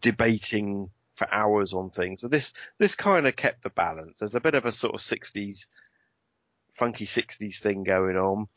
[0.00, 2.20] debating for hours on things.
[2.20, 4.20] So this this kind of kept the balance.
[4.20, 5.66] There's a bit of a sort of 60s
[6.72, 8.48] funky 60s thing going on.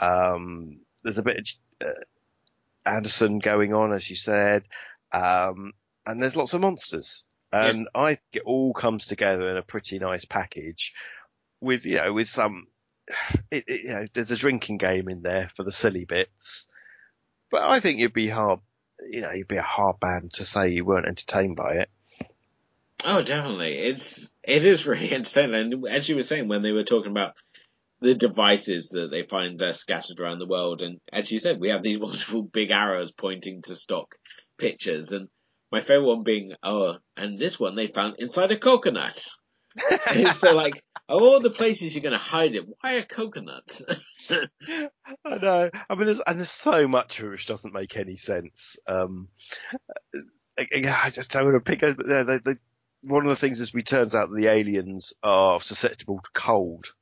[0.00, 1.38] Um, there's a bit
[1.82, 2.00] of uh,
[2.86, 4.66] Anderson going on, as you said,
[5.12, 5.72] um,
[6.06, 7.24] and there's lots of monsters.
[7.52, 8.00] And yeah.
[8.00, 10.92] I think it all comes together in a pretty nice package
[11.64, 12.66] with you know with some
[13.50, 16.68] it, it, you know there's a drinking game in there for the silly bits,
[17.50, 18.60] but I think you'd be hard
[19.10, 21.90] you know you'd be a hard band to say you weren't entertained by it.
[23.04, 23.78] Oh, definitely.
[23.78, 25.54] It's it is really entertaining.
[25.54, 27.36] And as you were saying when they were talking about
[28.00, 31.70] the devices that they find uh, scattered around the world, and as you said, we
[31.70, 34.14] have these wonderful big arrows pointing to stock
[34.58, 35.28] pictures, and
[35.70, 39.22] my favorite one being oh, and this one they found inside a coconut.
[40.32, 43.80] so like of all the places you're going to hide it, why a coconut?
[44.30, 45.70] I know.
[45.88, 48.78] I mean, there's, and there's so much of it which doesn't make any sense.
[48.86, 49.28] Um,
[50.58, 51.80] I, just don't want to pick.
[51.80, 52.56] But they, they,
[53.02, 56.94] one of the things is, we turns out that the aliens are susceptible to cold.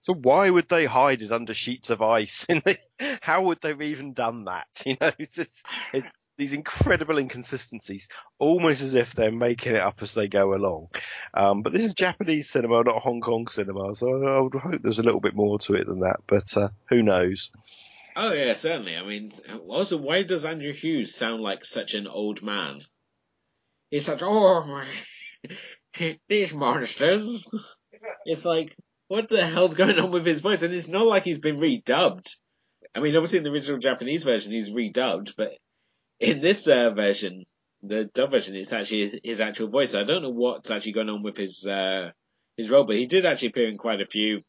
[0.00, 2.46] So why would they hide it under sheets of ice?
[2.64, 2.78] The,
[3.22, 4.66] how would they have even done that?
[4.84, 5.38] You know, it's,
[5.92, 8.08] it's these incredible inconsistencies,
[8.38, 10.88] almost as if they're making it up as they go along.
[11.34, 15.00] Um, but this is Japanese cinema, not Hong Kong cinema, so I would hope there's
[15.00, 16.20] a little bit more to it than that.
[16.28, 17.50] But uh, who knows?
[18.16, 18.96] Oh yeah, certainly.
[18.96, 19.30] I mean,
[19.66, 22.80] also, why does Andrew Hughes sound like such an old man?
[23.90, 26.16] He's such oh my.
[26.28, 27.44] these monsters.
[28.24, 28.76] It's like,
[29.08, 30.62] what the hell's going on with his voice?
[30.62, 32.36] And it's not like he's been redubbed.
[32.94, 35.50] I mean, obviously in the original Japanese version he's redubbed, but
[36.20, 37.44] in this uh, version,
[37.82, 39.94] the dub version, it's actually his, his, actual voice.
[39.94, 42.10] I don't know what's actually going on with his uh,
[42.56, 44.40] his role, but he did actually appear in quite a few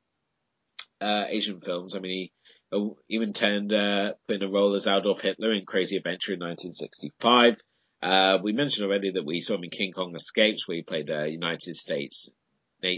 [0.99, 1.95] uh, Asian films.
[1.95, 2.31] I mean, he
[2.71, 7.57] uh, even turned uh, in a role as Adolf Hitler in Crazy Adventure in 1965.
[8.01, 11.09] Uh, we mentioned already that we saw him in King Kong Escapes, where he played
[11.09, 12.31] a United States,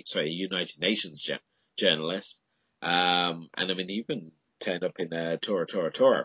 [0.05, 1.27] sorry, United Nations
[1.77, 2.41] journalist.
[2.81, 6.23] Um, and I mean, he even turned up in uh, Tora Tora Tora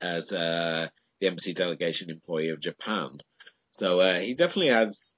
[0.00, 0.88] as uh,
[1.22, 3.18] the embassy delegation employee of Japan.
[3.70, 5.16] So uh, he definitely has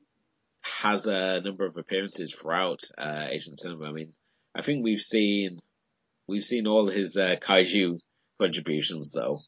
[0.61, 3.86] has a number of appearances throughout uh, Asian cinema.
[3.86, 4.12] I mean,
[4.55, 5.61] I think we've seen
[6.28, 8.00] we've seen all his uh, kaiju
[8.38, 9.38] contributions though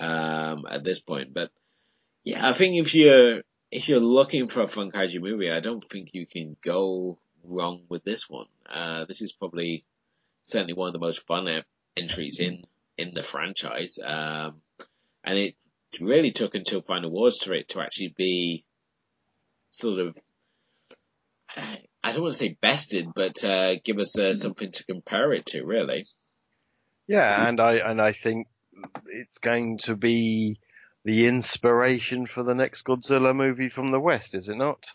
[0.00, 1.34] um, at this point.
[1.34, 1.50] But
[2.24, 5.86] yeah, I think if you're if you're looking for a fun kaiju movie, I don't
[5.86, 8.46] think you can go wrong with this one.
[8.66, 9.84] Uh, this is probably
[10.42, 11.62] certainly one of the most fun
[11.98, 12.64] entries in
[12.96, 14.62] in the franchise, um,
[15.24, 15.54] and it
[16.00, 18.64] really took until Final Wars for it to actually be
[19.70, 20.16] sort of
[22.02, 25.46] I don't want to say bested, but uh, give us uh, something to compare it
[25.46, 26.06] to, really.
[27.06, 28.46] Yeah, and I and I think
[29.06, 30.60] it's going to be
[31.04, 34.86] the inspiration for the next Godzilla movie from the West, is it not?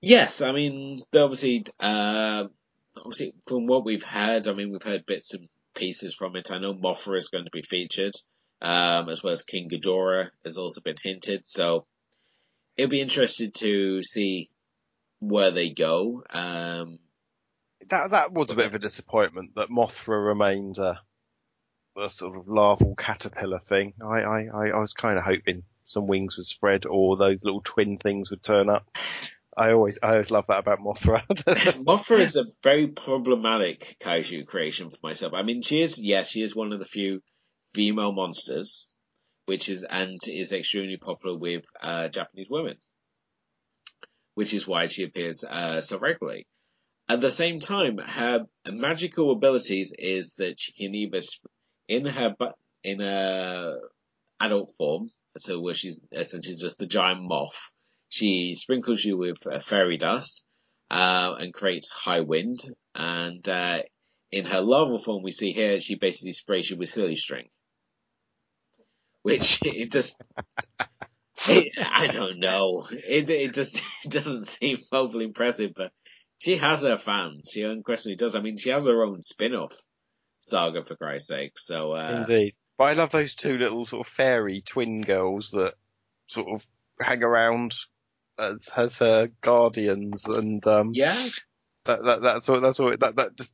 [0.00, 2.44] Yes, I mean, obviously, uh,
[2.96, 6.50] obviously, from what we've heard, I mean, we've heard bits and pieces from it.
[6.50, 8.12] I know Mothra is going to be featured,
[8.62, 11.44] um, as well as King Ghidorah has also been hinted.
[11.44, 11.84] So
[12.76, 14.50] it'll be interesting to see
[15.18, 16.22] where they go.
[16.30, 17.00] Um,
[17.88, 21.00] that that was a bit of a disappointment that Mothra remained a,
[21.96, 23.94] a sort of larval caterpillar thing.
[24.00, 27.98] I I, I was kind of hoping some wings would spread or those little twin
[27.98, 28.88] things would turn up.
[29.56, 31.26] I always I always love that about Mothra.
[31.84, 35.34] Mothra is a very problematic kaiju creation for myself.
[35.34, 37.22] I mean, she is yes, she is one of the few
[37.74, 38.86] female monsters,
[39.46, 42.76] which is and is extremely popular with uh, Japanese women
[44.34, 46.46] which is why she appears uh, so regularly.
[47.08, 51.20] At the same time, her magical abilities is that she can either,
[51.88, 52.34] in her
[52.82, 53.74] in a
[54.40, 57.70] adult form, so where she's essentially just the giant moth,
[58.08, 60.44] she sprinkles you with uh, fairy dust
[60.90, 62.60] uh, and creates high wind.
[62.94, 63.82] And uh,
[64.30, 67.48] in her larval form, we see here she basically sprays you with silly string,
[69.22, 70.20] which it just
[71.46, 72.86] I don't know.
[72.90, 75.92] It it just it doesn't seem overly impressive, but
[76.38, 77.50] she has her fans.
[77.52, 78.34] She unquestionably does.
[78.34, 79.74] I mean, she has her own spin-off
[80.40, 81.58] saga for Christ's sake.
[81.58, 85.74] So uh, indeed, but I love those two little sort of fairy twin girls that
[86.26, 86.66] sort of
[87.00, 87.74] hang around
[88.38, 91.28] as as her guardians, and um, yeah,
[91.84, 93.52] that that that's all that's all that that just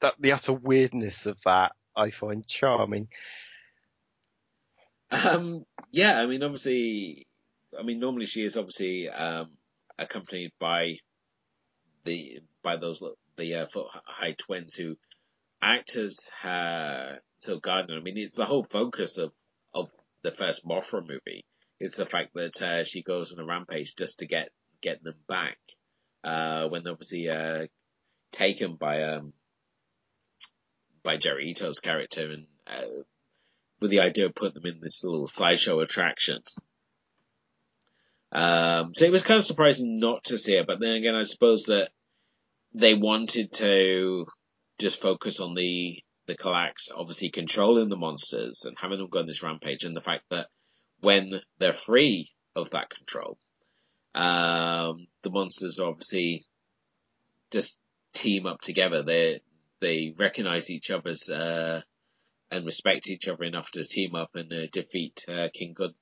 [0.00, 3.08] that the utter weirdness of that I find charming.
[5.10, 7.26] Um, yeah, I mean, obviously,
[7.78, 9.50] I mean, normally she is obviously um,
[9.98, 10.98] accompanied by
[12.04, 13.02] the by those
[13.36, 13.66] the uh,
[14.04, 14.96] high twins who
[15.60, 17.96] act as her so Gardner.
[17.96, 19.32] I mean, it's the whole focus of
[19.74, 19.90] of
[20.22, 21.44] the first Mothra movie
[21.78, 24.50] is the fact that uh, she goes on a rampage just to get
[24.80, 25.58] get them back.
[26.22, 27.66] Uh, when obviously uh,
[28.30, 29.32] taken by um
[31.02, 33.02] by Jerry Ito's character and uh,
[33.80, 36.42] with the idea of putting them in this little sideshow attraction.
[38.32, 41.24] Um, so it was kind of surprising not to see it, but then again, I
[41.24, 41.90] suppose that
[42.72, 44.26] they wanted to
[44.78, 49.26] just focus on the the Kilaaks obviously controlling the monsters and having them go on
[49.26, 50.46] this rampage, and the fact that
[51.00, 53.36] when they're free of that control,
[54.14, 56.44] um, the monsters obviously
[57.50, 57.78] just
[58.12, 59.02] team up together.
[59.02, 59.40] They
[59.80, 61.82] they recognize each other's uh,
[62.50, 65.94] and respect each other enough to team up and uh, defeat uh, King God,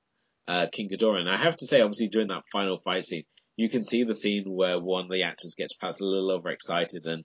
[0.46, 1.20] uh, King Ghidorah.
[1.20, 3.24] And I have to say, obviously, during that final fight scene,
[3.56, 7.04] you can see the scene where one of the actors gets past a little overexcited,
[7.06, 7.24] and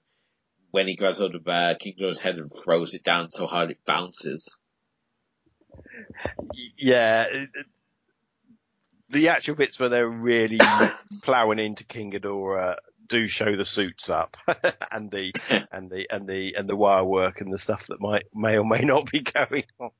[0.71, 3.71] when he grabs hold of uh, King Ghidorah's head and throws it down so hard
[3.71, 4.57] it bounces.
[6.75, 7.27] Yeah,
[9.09, 10.59] the actual bits where they're really
[11.23, 12.77] ploughing into King Ghidorah
[13.13, 14.35] do show the suits up
[14.91, 15.31] and the
[15.71, 18.65] and the and the and the wire work and the stuff that might may or
[18.65, 19.91] may not be going on.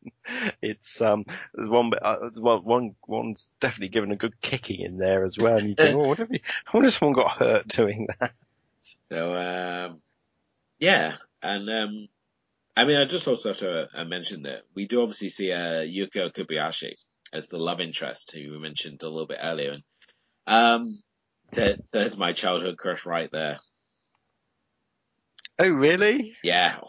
[0.62, 5.24] It's um there's one uh, well one one's definitely given a good kicking in there
[5.24, 5.58] as well.
[5.58, 8.34] And you think, oh, what have you, I wonder if someone got hurt doing that.
[9.12, 10.02] So um
[10.80, 12.08] yeah, and um
[12.76, 15.82] I mean I just also have to uh, mention that we do obviously see uh,
[15.82, 16.96] Yukiko Kobayashi
[17.32, 19.84] as the love interest who we mentioned a little bit earlier and
[20.46, 21.00] Um,
[21.54, 23.58] there, there's my childhood crush right there.
[25.60, 26.36] Oh, really?
[26.44, 26.80] Yeah.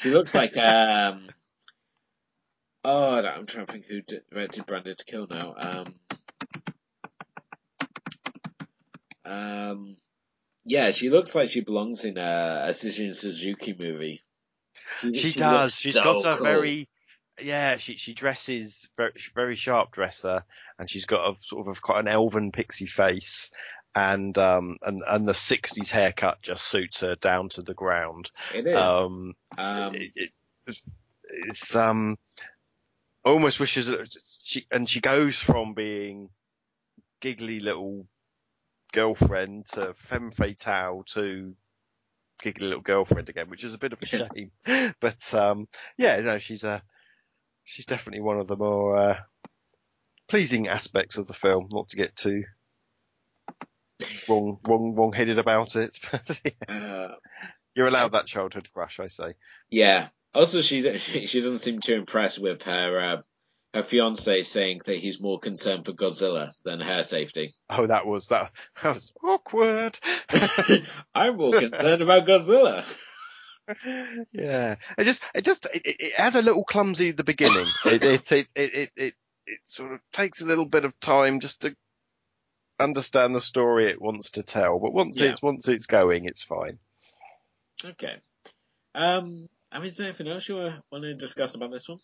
[0.00, 1.28] She looks like, um,
[2.84, 5.54] oh, I'm trying to think who directed Branded to Kill now.
[5.56, 5.84] Um,
[9.24, 9.96] um,
[10.64, 14.22] yeah, she looks like she belongs in a, a Suzuki Suzuki movie.
[14.98, 15.74] She, she, she does.
[15.78, 16.44] She's so got a cool.
[16.44, 16.88] very,
[17.42, 20.44] yeah, she she dresses very, very sharp dresser,
[20.78, 23.50] and she's got a sort of quite an elven pixie face,
[23.94, 28.30] and um and and the '60s haircut just suits her down to the ground.
[28.54, 28.76] It is.
[28.76, 30.30] Um, um it, it,
[31.46, 32.18] it's um
[33.24, 34.08] almost wishes that
[34.42, 36.30] she and she goes from being
[37.20, 38.06] giggly little
[38.92, 41.54] girlfriend to femme fatale to
[42.42, 44.50] giggly little girlfriend again, which is a bit of a shame.
[45.00, 45.68] but um
[45.98, 46.82] yeah, no, she's a
[47.70, 49.16] she's definitely one of the more uh,
[50.28, 51.68] pleasing aspects of the film.
[51.70, 52.42] Not to get too
[54.28, 56.54] wrong, wrong, wrong-headed about it, but yes.
[56.68, 57.14] uh,
[57.74, 59.34] you're allowed that childhood crush, I say.
[59.70, 60.08] Yeah.
[60.34, 63.22] Also, she she doesn't seem too impressed with her uh,
[63.74, 67.50] her fiance saying that he's more concerned for Godzilla than her safety.
[67.68, 68.50] Oh, that was that,
[68.82, 69.98] that was awkward.
[71.14, 72.84] I'm more concerned about Godzilla
[74.32, 77.66] yeah, it just it just it, it has a little clumsy at the beginning.
[77.84, 79.14] it, it, it it it
[79.46, 81.76] it sort of takes a little bit of time just to
[82.78, 84.78] understand the story it wants to tell.
[84.78, 85.30] But once yeah.
[85.30, 86.78] it's once it's going, it's fine.
[87.84, 88.16] Okay.
[88.94, 91.98] Um, I mean, is there anything else you want to discuss about this one?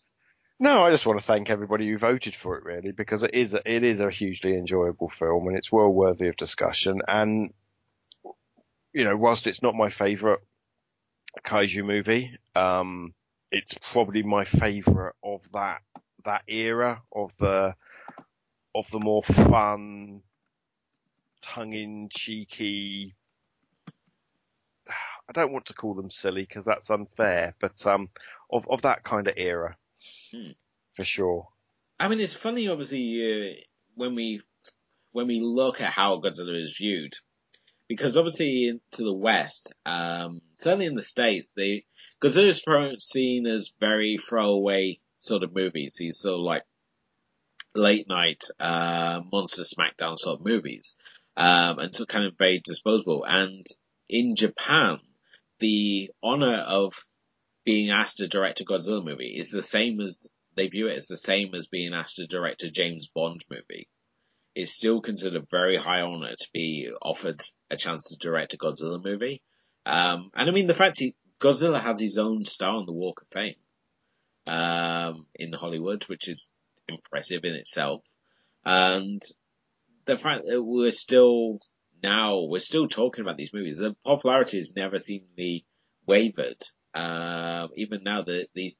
[0.59, 3.53] No, I just want to thank everybody who voted for it really because it is
[3.53, 7.01] a, it is a hugely enjoyable film and it's well worthy of discussion.
[7.07, 7.53] And
[8.91, 10.39] you know, whilst it's not my favourite
[11.43, 12.37] kaiju movie.
[12.55, 13.13] Um,
[13.51, 15.81] it's probably my favorite of that
[16.25, 17.75] that era of the
[18.75, 20.21] of the more fun,
[21.41, 23.15] tongue-in cheeky.
[24.87, 28.09] I don't want to call them silly because that's unfair, but um,
[28.51, 29.77] of of that kind of era,
[30.31, 30.51] hmm.
[30.95, 31.47] for sure.
[31.99, 33.55] I mean, it's funny, obviously, uh,
[33.95, 34.41] when we
[35.11, 37.15] when we look at how Godzilla is viewed
[37.87, 41.85] because obviously to the west, um, certainly in the states, they
[42.19, 42.53] because they're
[42.99, 45.95] seen as very throwaway sort of movies.
[45.97, 46.63] These sort of like
[47.73, 50.97] late night uh, monster smackdown sort of movies,
[51.35, 53.23] um, and so kind of very disposable.
[53.27, 53.65] And
[54.09, 54.99] in Japan,
[55.59, 57.05] the honor of
[57.63, 61.07] being asked to direct a Godzilla movie is the same as they view it as
[61.07, 63.87] the same as being asked to direct a James Bond movie
[64.57, 67.39] is still considered a very high honor to be offered
[67.69, 69.43] a chance to direct a Godzilla movie.
[69.85, 73.21] Um, and I mean, the fact he, Godzilla has his own star on the Walk
[73.21, 73.53] of Fame,
[74.47, 76.53] um, in Hollywood, which is
[76.89, 78.03] impressive in itself.
[78.65, 79.21] And
[80.05, 81.59] the fact that we're still
[82.01, 83.77] now, we're still talking about these movies.
[83.77, 85.67] The popularity has never seemingly
[86.07, 86.63] wavered.
[86.95, 88.73] Uh, even now, the, the,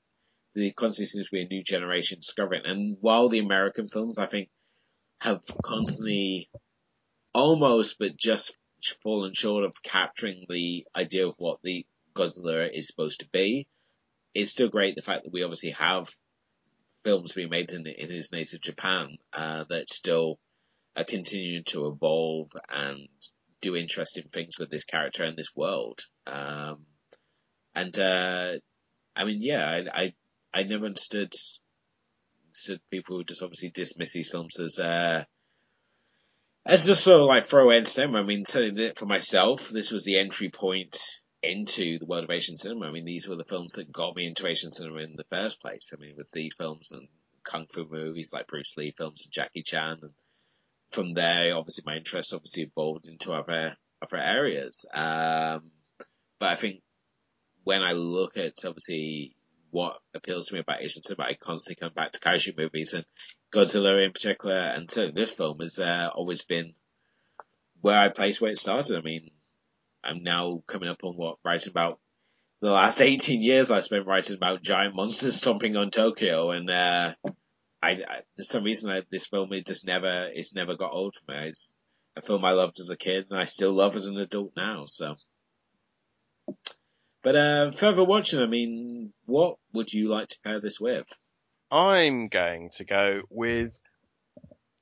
[0.55, 2.63] the constantly seems to be a new generation discovering.
[2.65, 4.49] And while the American films, I think,
[5.19, 6.49] have constantly
[7.33, 8.55] almost but just
[9.01, 13.67] fallen short of capturing the idea of what the Godzilla is supposed to be.
[14.33, 16.09] It's still great the fact that we obviously have
[17.03, 20.39] films being made in, in his native Japan uh, that still
[20.95, 23.07] are continuing to evolve and
[23.61, 26.01] do interesting things with this character and this world.
[26.25, 26.85] Um,
[27.73, 28.53] and uh,
[29.15, 30.13] I mean, yeah, I, I
[30.53, 31.33] I never understood
[32.65, 35.23] to people who just obviously dismiss these films as uh,
[36.65, 38.23] as just sort of like throw entertainment.
[38.23, 40.97] I mean, certainly for myself, this was the entry point
[41.41, 42.87] into the world of Asian cinema.
[42.87, 45.61] I mean, these were the films that got me into Asian cinema in the first
[45.61, 45.91] place.
[45.93, 47.07] I mean, it was these films and
[47.43, 50.11] kung fu movies like Bruce Lee films and Jackie Chan, and
[50.91, 54.85] from there, obviously, my interest obviously evolved into other other areas.
[54.93, 55.71] Um,
[56.39, 56.81] but I think
[57.63, 59.36] when I look at obviously
[59.71, 61.29] what appeals to me about Asian cinema.
[61.29, 63.05] I constantly come back to kaiju movies and
[63.51, 66.73] Godzilla in particular, and so this film has uh, always been
[67.81, 68.97] where I place where it started.
[68.97, 69.31] I mean,
[70.03, 71.99] I'm now coming up on what writing about
[72.61, 77.13] the last 18 years I've spent writing about giant monsters stomping on Tokyo, and uh,
[77.81, 81.15] I, I for some reason I, this film it just never it's never got old
[81.15, 81.49] for me.
[81.49, 81.73] It's
[82.15, 84.85] a film I loved as a kid, and I still love as an adult now.
[84.85, 85.15] So.
[87.27, 91.11] But uh, further watching, I mean, what would you like to pair this with?
[91.69, 93.77] I'm going to go with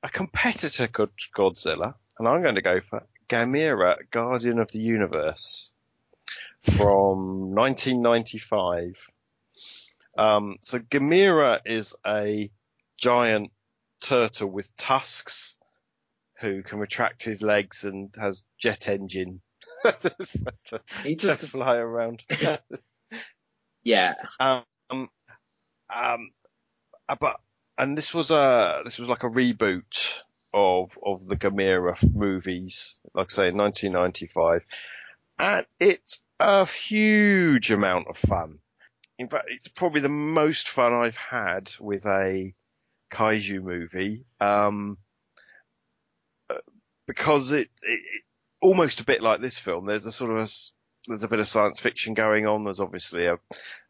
[0.04, 5.72] a competitor called Godzilla, and I'm going to go for Gamera, Guardian of the Universe
[6.62, 8.94] from 1995.
[10.16, 12.48] Um, so Gamera is a
[12.96, 13.50] giant
[14.00, 15.56] turtle with tusks
[16.38, 19.42] who can retract his legs and has jet engine
[21.02, 22.24] He's to just fly around.
[23.84, 24.14] yeah.
[24.40, 26.30] um, um,
[27.08, 27.40] uh, but
[27.78, 30.22] and this was a this was like a reboot
[30.52, 34.64] of of the Gamera movies, like I say, in 1995,
[35.38, 38.58] and it's a huge amount of fun.
[39.18, 42.54] In fact, it's probably the most fun I've had with a
[43.10, 44.98] kaiju movie, um,
[46.50, 46.56] uh,
[47.06, 48.22] because it, it
[48.66, 49.86] almost a bit like this film.
[49.86, 50.48] There's a sort of a,
[51.06, 52.62] there's a bit of science fiction going on.
[52.62, 53.38] There's obviously a,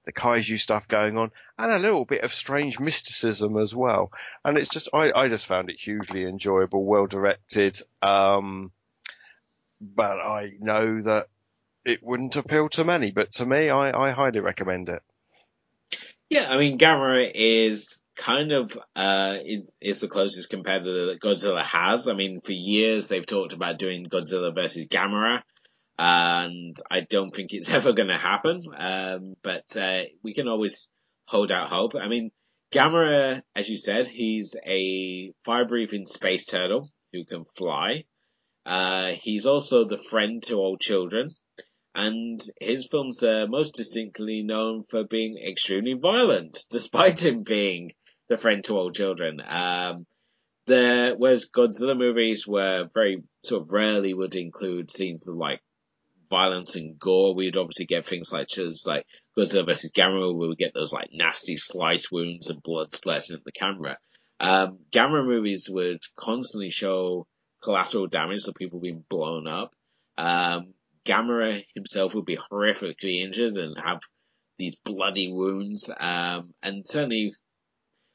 [0.05, 4.13] the kaiju stuff going on and a little bit of strange mysticism as well.
[4.45, 7.81] And it's just, I, I just found it hugely enjoyable, well directed.
[8.03, 8.71] Um,
[9.81, 11.29] but I know that
[11.85, 15.03] it wouldn't appeal to many, but to me, I, I highly recommend it.
[16.29, 21.63] Yeah, I mean, Gamera is kind of uh is is the closest competitor that Godzilla
[21.63, 22.09] has.
[22.09, 25.43] I mean, for years they've talked about doing Godzilla versus Gamera,
[25.99, 28.63] and I don't think it's ever going to happen.
[28.77, 30.89] Um, but uh, we can always
[31.29, 31.95] hold out hope.
[31.95, 32.31] I mean,
[32.73, 38.05] Gamera, as you said, he's a fire-breathing space turtle who can fly.
[38.65, 41.31] Uh, he's also the friend to all children
[41.97, 47.93] and his films are most distinctly known for being extremely violent, despite him being
[48.29, 49.41] the friend to all children.
[49.45, 50.07] Um,
[50.67, 55.61] the whereas Godzilla movies were very sort of rarely would include scenes of like
[56.29, 57.35] violence and gore.
[57.35, 59.07] We'd obviously get things like as like
[59.39, 63.45] Godzilla versus Gamera, where we get those like nasty slice wounds and blood splashing at
[63.45, 63.97] the camera.
[64.39, 67.27] Um, Gamera movies would constantly show
[67.63, 69.73] collateral damage, so people being blown up.
[70.19, 70.75] Um,
[71.07, 74.01] Gamera himself would be horrifically injured and have
[74.59, 75.91] these bloody wounds.
[75.99, 77.35] Um, and certainly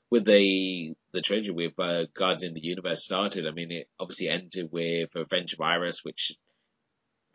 [0.09, 4.69] with the the trilogy with uh, Guardian the Universe started, I mean, it obviously ended
[4.71, 6.33] with Revenge of Iris, which,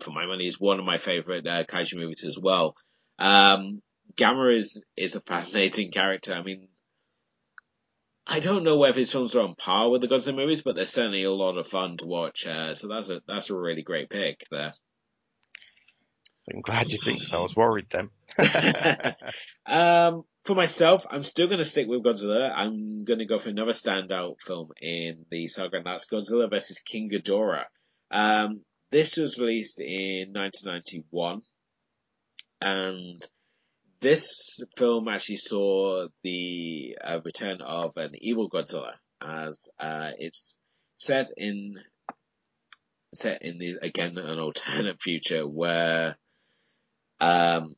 [0.00, 2.74] for my money, is one of my favorite uh, kaiju movies as well.
[3.18, 3.82] Um,
[4.14, 6.34] Gamera is is a fascinating character.
[6.34, 6.68] I mean,
[8.26, 10.84] I don't know whether his films are on par with the Godzilla movies, but they're
[10.84, 12.46] certainly a lot of fun to watch.
[12.46, 14.72] Uh, so that's a that's a really great pick there.
[16.52, 17.38] I'm glad you think so.
[17.38, 18.10] I was worried then.
[19.66, 22.52] um, for myself, I'm still going to stick with Godzilla.
[22.54, 26.80] I'm going to go for another standout film in the saga, and that's Godzilla vs.
[26.80, 27.64] King Ghidorah.
[28.10, 31.42] Um, this was released in 1991,
[32.60, 33.26] and
[34.00, 40.56] this film actually saw the uh, return of an evil Godzilla, as uh, it's
[40.98, 41.74] set in
[43.14, 46.16] set in the again an alternate future where
[47.20, 47.76] um,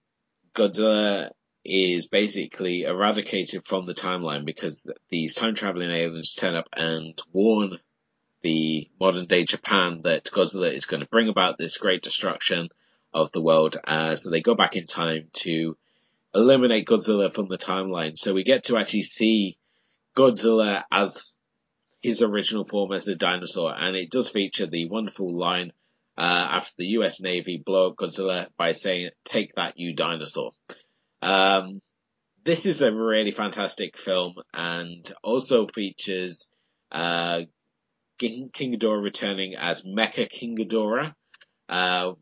[0.55, 1.30] Godzilla
[1.64, 7.78] is basically eradicated from the timeline because these time traveling aliens turn up and warn
[8.43, 12.68] the modern day Japan that Godzilla is going to bring about this great destruction
[13.12, 13.76] of the world.
[13.84, 15.76] Uh, so they go back in time to
[16.34, 18.16] eliminate Godzilla from the timeline.
[18.16, 19.59] So we get to actually see
[20.16, 21.34] Godzilla as
[22.01, 25.72] his original form as a dinosaur, and it does feature the wonderful line
[26.19, 27.21] uh, after the U.S.
[27.21, 30.51] Navy blow up Godzilla by saying, "Take that, you dinosaur."
[31.23, 31.81] Um,
[32.45, 36.51] this is a really fantastic film, and also features
[36.91, 37.43] uh,
[38.19, 41.14] King, King Ghidorah returning as Mecha King Ghidorah.
[41.69, 42.12] Uh,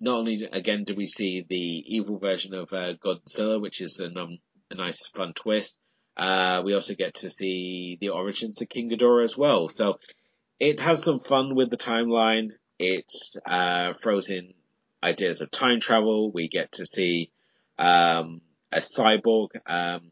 [0.00, 4.06] not only again do we see the evil version of uh, Godzilla, which is a,
[4.20, 4.38] um,
[4.70, 5.78] a nice fun twist.
[6.14, 9.68] Uh, we also get to see the origins of King Ghidorah as well.
[9.68, 9.98] So
[10.60, 12.50] it has some fun with the timeline.
[12.78, 13.12] It
[13.46, 14.54] uh, throws in
[15.02, 16.30] ideas of time travel.
[16.30, 17.30] We get to see
[17.78, 18.40] um,
[18.72, 20.10] a cyborg um,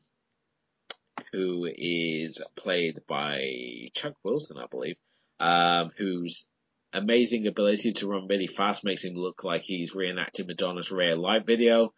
[1.32, 4.96] who is played by Chuck Wilson, I believe,
[5.40, 6.46] um, whose
[6.92, 11.18] amazing ability to run really fast makes him look like he's reenacting Madonna's Ray of
[11.18, 11.92] Light video.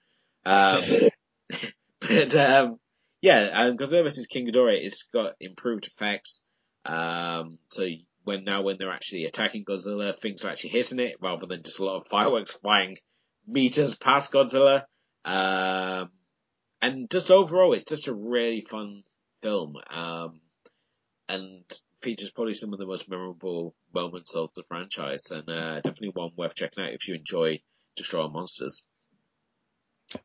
[0.44, 0.82] Um,
[2.00, 2.78] but um,
[3.22, 6.42] yeah, um, Godzilla vs King Ghidorah, it's got improved effects.
[6.84, 7.86] Um, so
[8.26, 11.78] when now when they're actually attacking Godzilla, things are actually hitting it rather than just
[11.78, 12.96] a lot of fireworks flying
[13.46, 14.82] meters past Godzilla.
[15.24, 16.10] Um,
[16.82, 19.04] and just overall, it's just a really fun
[19.42, 19.76] film.
[19.88, 20.40] Um,
[21.28, 21.62] and
[22.02, 26.32] features probably some of the most memorable moments of the franchise, and uh, definitely one
[26.36, 27.60] worth checking out if you enjoy
[27.94, 28.84] Destroy All Monsters.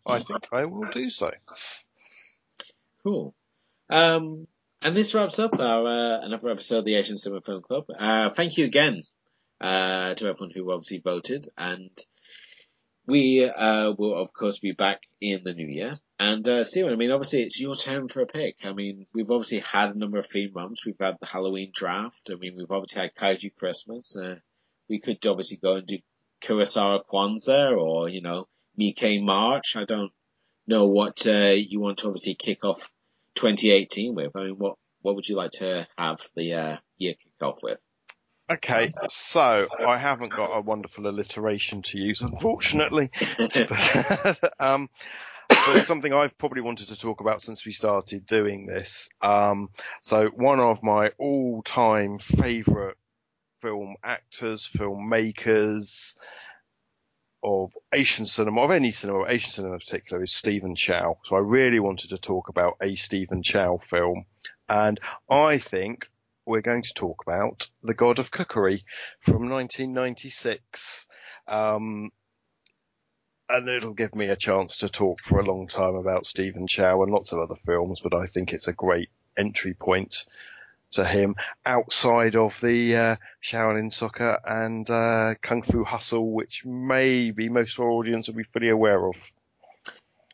[0.07, 1.29] I think I will do so.
[3.03, 3.35] Cool.
[3.91, 4.47] Um,
[4.82, 7.86] and this wraps up our uh, another episode of the Asian Cinema Film Club.
[7.97, 9.03] Uh, thank you again
[9.59, 11.91] uh, to everyone who obviously voted, and
[13.05, 15.95] we uh, will, of course, be back in the new year.
[16.19, 18.57] And uh, Stephen, I mean, obviously, it's your turn for a pick.
[18.63, 20.86] I mean, we've obviously had a number of theme months.
[20.86, 22.29] We've had the Halloween draft.
[22.32, 24.15] I mean, we've obviously had Kaiju Christmas.
[24.15, 24.36] Uh,
[24.89, 25.99] we could obviously go and do
[26.41, 28.47] Kurosawa Kwanzaa or, you know,
[28.79, 29.75] Miike March.
[29.75, 30.11] I don't
[30.67, 32.91] know what uh, you want to obviously kick off
[33.36, 34.36] 2018 with.
[34.36, 37.79] I mean, what what would you like to have the uh, year kick off with?
[38.51, 43.09] Okay, so I haven't got a wonderful alliteration to use, unfortunately.
[44.59, 44.89] um,
[45.47, 49.09] but it's something I've probably wanted to talk about since we started doing this.
[49.21, 49.69] Um,
[50.01, 52.95] so one of my all-time favourite
[53.61, 56.15] film actors, filmmakers
[57.43, 61.17] of Asian cinema, of any cinema, Asian cinema in particular, is Stephen Chow.
[61.25, 64.25] So I really wanted to talk about a Stephen Chow film.
[64.69, 66.09] And I think
[66.45, 68.85] we're going to talk about The God of Cookery
[69.19, 71.07] from 1996.
[71.47, 72.11] Um,
[73.49, 77.03] and it'll give me a chance to talk for a long time about Stephen Chow
[77.03, 80.25] and lots of other films, but I think it's a great entry point
[80.91, 81.35] to him
[81.65, 87.85] outside of the uh, Shaolin Soccer and uh, Kung Fu Hustle, which maybe most of
[87.85, 89.15] our audience will be fully aware of.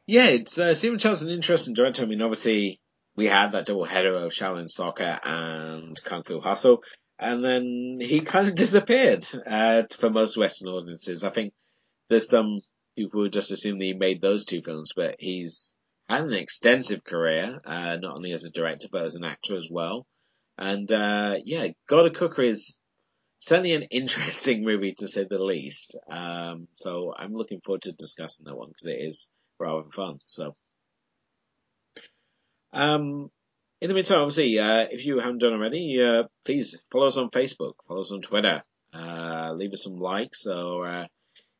[0.06, 2.04] Yeah, it's uh, Stephen Chow's an interesting director.
[2.04, 2.80] I mean, obviously
[3.16, 6.84] we had that double header of Shaolin Soccer and Kung Fu Hustle,
[7.20, 11.24] and then he kind of disappeared uh, for most Western audiences.
[11.24, 11.54] I think
[12.10, 12.62] there's some
[12.96, 15.76] people who just assume that he made those two films, but he's
[16.08, 19.68] had an extensive career, uh, not only as a director but as an actor as
[19.70, 20.06] well.
[20.58, 22.80] And uh, yeah, God of Cookery is
[23.40, 25.96] certainly an interesting movie to say the least.
[26.10, 29.30] Um, so I'm looking forward to discussing that one because it is
[29.60, 30.20] rather fun.
[30.26, 30.56] So.
[32.74, 33.32] Um,
[33.80, 37.30] in the meantime, obviously, uh, if you haven't done already, uh, please follow us on
[37.30, 41.08] Facebook, follow us on Twitter, uh, leave us some likes or, uh,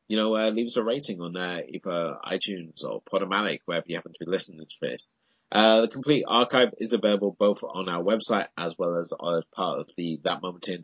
[0.08, 3.96] you know, uh, leave us a rating on uh, either iTunes or Podomatic, wherever you
[3.96, 5.20] happen to be listening to this.
[5.52, 9.90] The complete archive is available both on our website as well as as part of
[9.96, 10.84] the That Moment In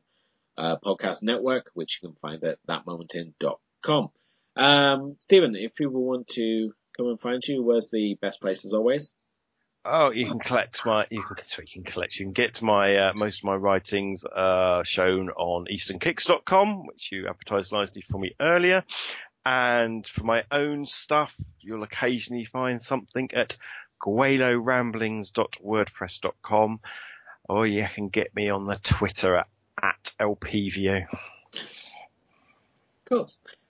[0.58, 4.10] podcast network, which you can find at thatmomentin.com.
[4.56, 8.74] Um, Stephen, if people want to come and find you, where's the best place as
[8.74, 9.14] always?
[9.86, 12.96] Oh, you can collect my, you can, sorry, you can collect, you can get my,
[12.96, 18.34] uh, most of my writings, uh, shown on easternkicks.com, which you advertised nicely for me
[18.40, 18.86] earlier.
[19.46, 23.58] And for my own stuff, you'll occasionally find something at
[24.04, 26.80] gueloramblings.wordpress.com
[27.50, 29.48] or you can get me on the Twitter at,
[29.82, 31.06] at lpview.
[33.06, 33.30] Cool.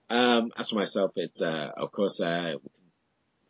[0.09, 2.55] Um, as for myself, it's, uh, of course, uh,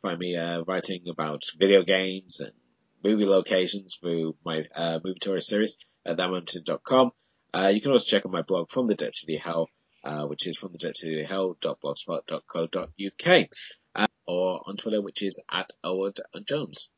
[0.02, 2.54] find me uh, writing about video games and
[3.04, 7.12] movie locations through my uh, movie tourist series at thatmomentin.com.
[7.54, 9.70] Uh, you can also check out my blog from the Depths of the Hell,
[10.04, 13.50] uh, which is from the Depths of the Hell.blogspot.co.uk,
[13.96, 16.14] uh, or on Twitter, which is at Owen
[16.46, 16.90] Jones.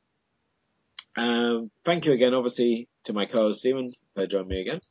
[1.18, 4.82] Um, thank you again, obviously, to my co-host Stephen for joining me again.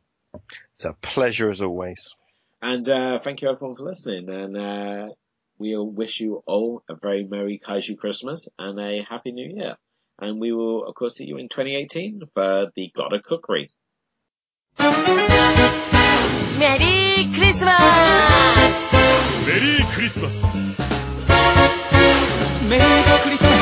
[0.72, 2.14] It's a pleasure as always.
[2.62, 4.30] And uh, thank you everyone for listening.
[4.30, 5.08] And uh,
[5.58, 9.76] we'll wish you all a very Merry Kaiju Christmas and a Happy New Year.
[10.18, 13.68] And we will, of course, see you in 2018 for the God of Cookery.
[16.58, 17.68] Merry Christmas!
[19.46, 20.93] Merry Christmas!
[22.68, 23.54] メリークリスマス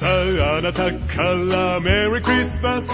[0.00, 2.86] さああなたからメリークリスマス。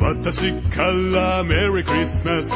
[0.00, 2.48] 私からメリークリスマス。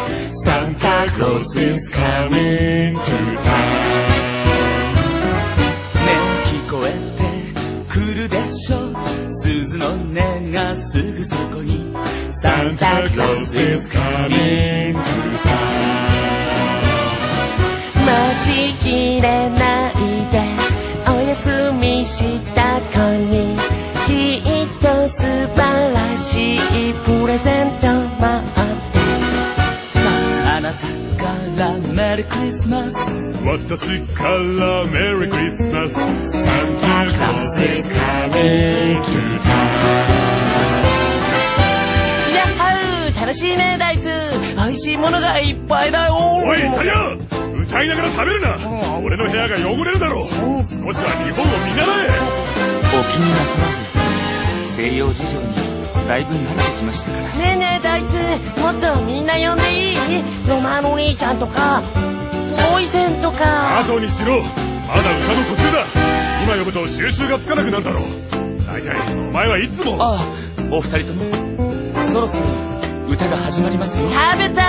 [0.45, 4.20] サンタクロース is coming to town
[12.81, 15.81] Santa Claus is coming to town
[18.07, 18.09] 待
[18.43, 19.93] ちきれない
[20.33, 20.41] で
[21.07, 22.97] お休みした子
[23.27, 23.59] に
[24.07, 25.61] きっと素晴
[25.93, 26.59] らしい
[27.05, 27.87] プレゼント
[28.19, 28.99] 待って。
[29.93, 30.01] さ
[30.47, 30.79] ああなた
[31.23, 31.27] か
[31.59, 32.97] らメリークリスマス
[33.45, 34.31] 私から
[34.87, 39.11] メリークリスマス Santa Claus is coming to
[39.45, 40.20] town
[43.31, 44.11] 楽しいね大豆。
[44.57, 46.17] 美味しいものがいっぱいだよ。
[46.19, 47.15] おいタリア
[47.63, 48.59] 歌いながら食べるな。
[49.05, 50.27] 俺の部屋が汚れるだろう。
[50.27, 52.11] 少しは日本を見習え。
[52.91, 55.55] お気になさらず西洋事情に
[56.09, 57.23] だいぶ慣れてきましたから。
[57.37, 58.19] ねえねえ大豆。
[58.75, 59.97] もっとみんな呼んでいい？
[60.49, 61.85] ロマのお兄ちゃんとか。
[62.73, 63.79] ボイセンとか。
[63.79, 64.43] 後にしろ。
[64.43, 65.87] まだ歌の途中だ。
[66.43, 68.03] 今呼ぶと収集がつかなくなるだろう。
[68.67, 69.19] 大ないかい。
[69.21, 70.03] お前はいつも。
[70.03, 70.21] ああ、
[70.73, 71.23] お二人とも、
[72.13, 72.43] そろそろ
[73.09, 74.09] 歌が始まりますよ。
[74.11, 74.69] 食べたさ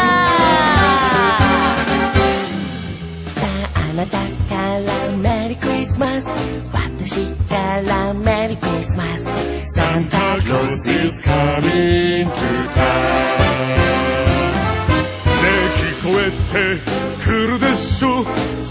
[3.76, 4.82] ああなたから
[5.18, 6.28] メリークリスマス。
[6.74, 9.26] 私からメリークリスマス。
[9.74, 12.32] Santa Claus is coming to
[12.74, 12.92] town
[15.42, 16.22] ねえ聞こえ
[16.52, 18.26] てくるでしょ。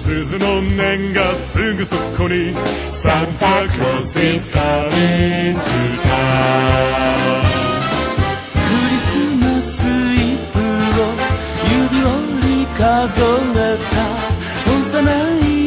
[0.05, 0.67] 鈴の音
[1.15, 2.55] がすぐそこに。
[3.03, 5.61] Santa Claus is coming to
[6.03, 7.70] town
[12.81, 13.23] 他走
[13.55, 14.10] 了他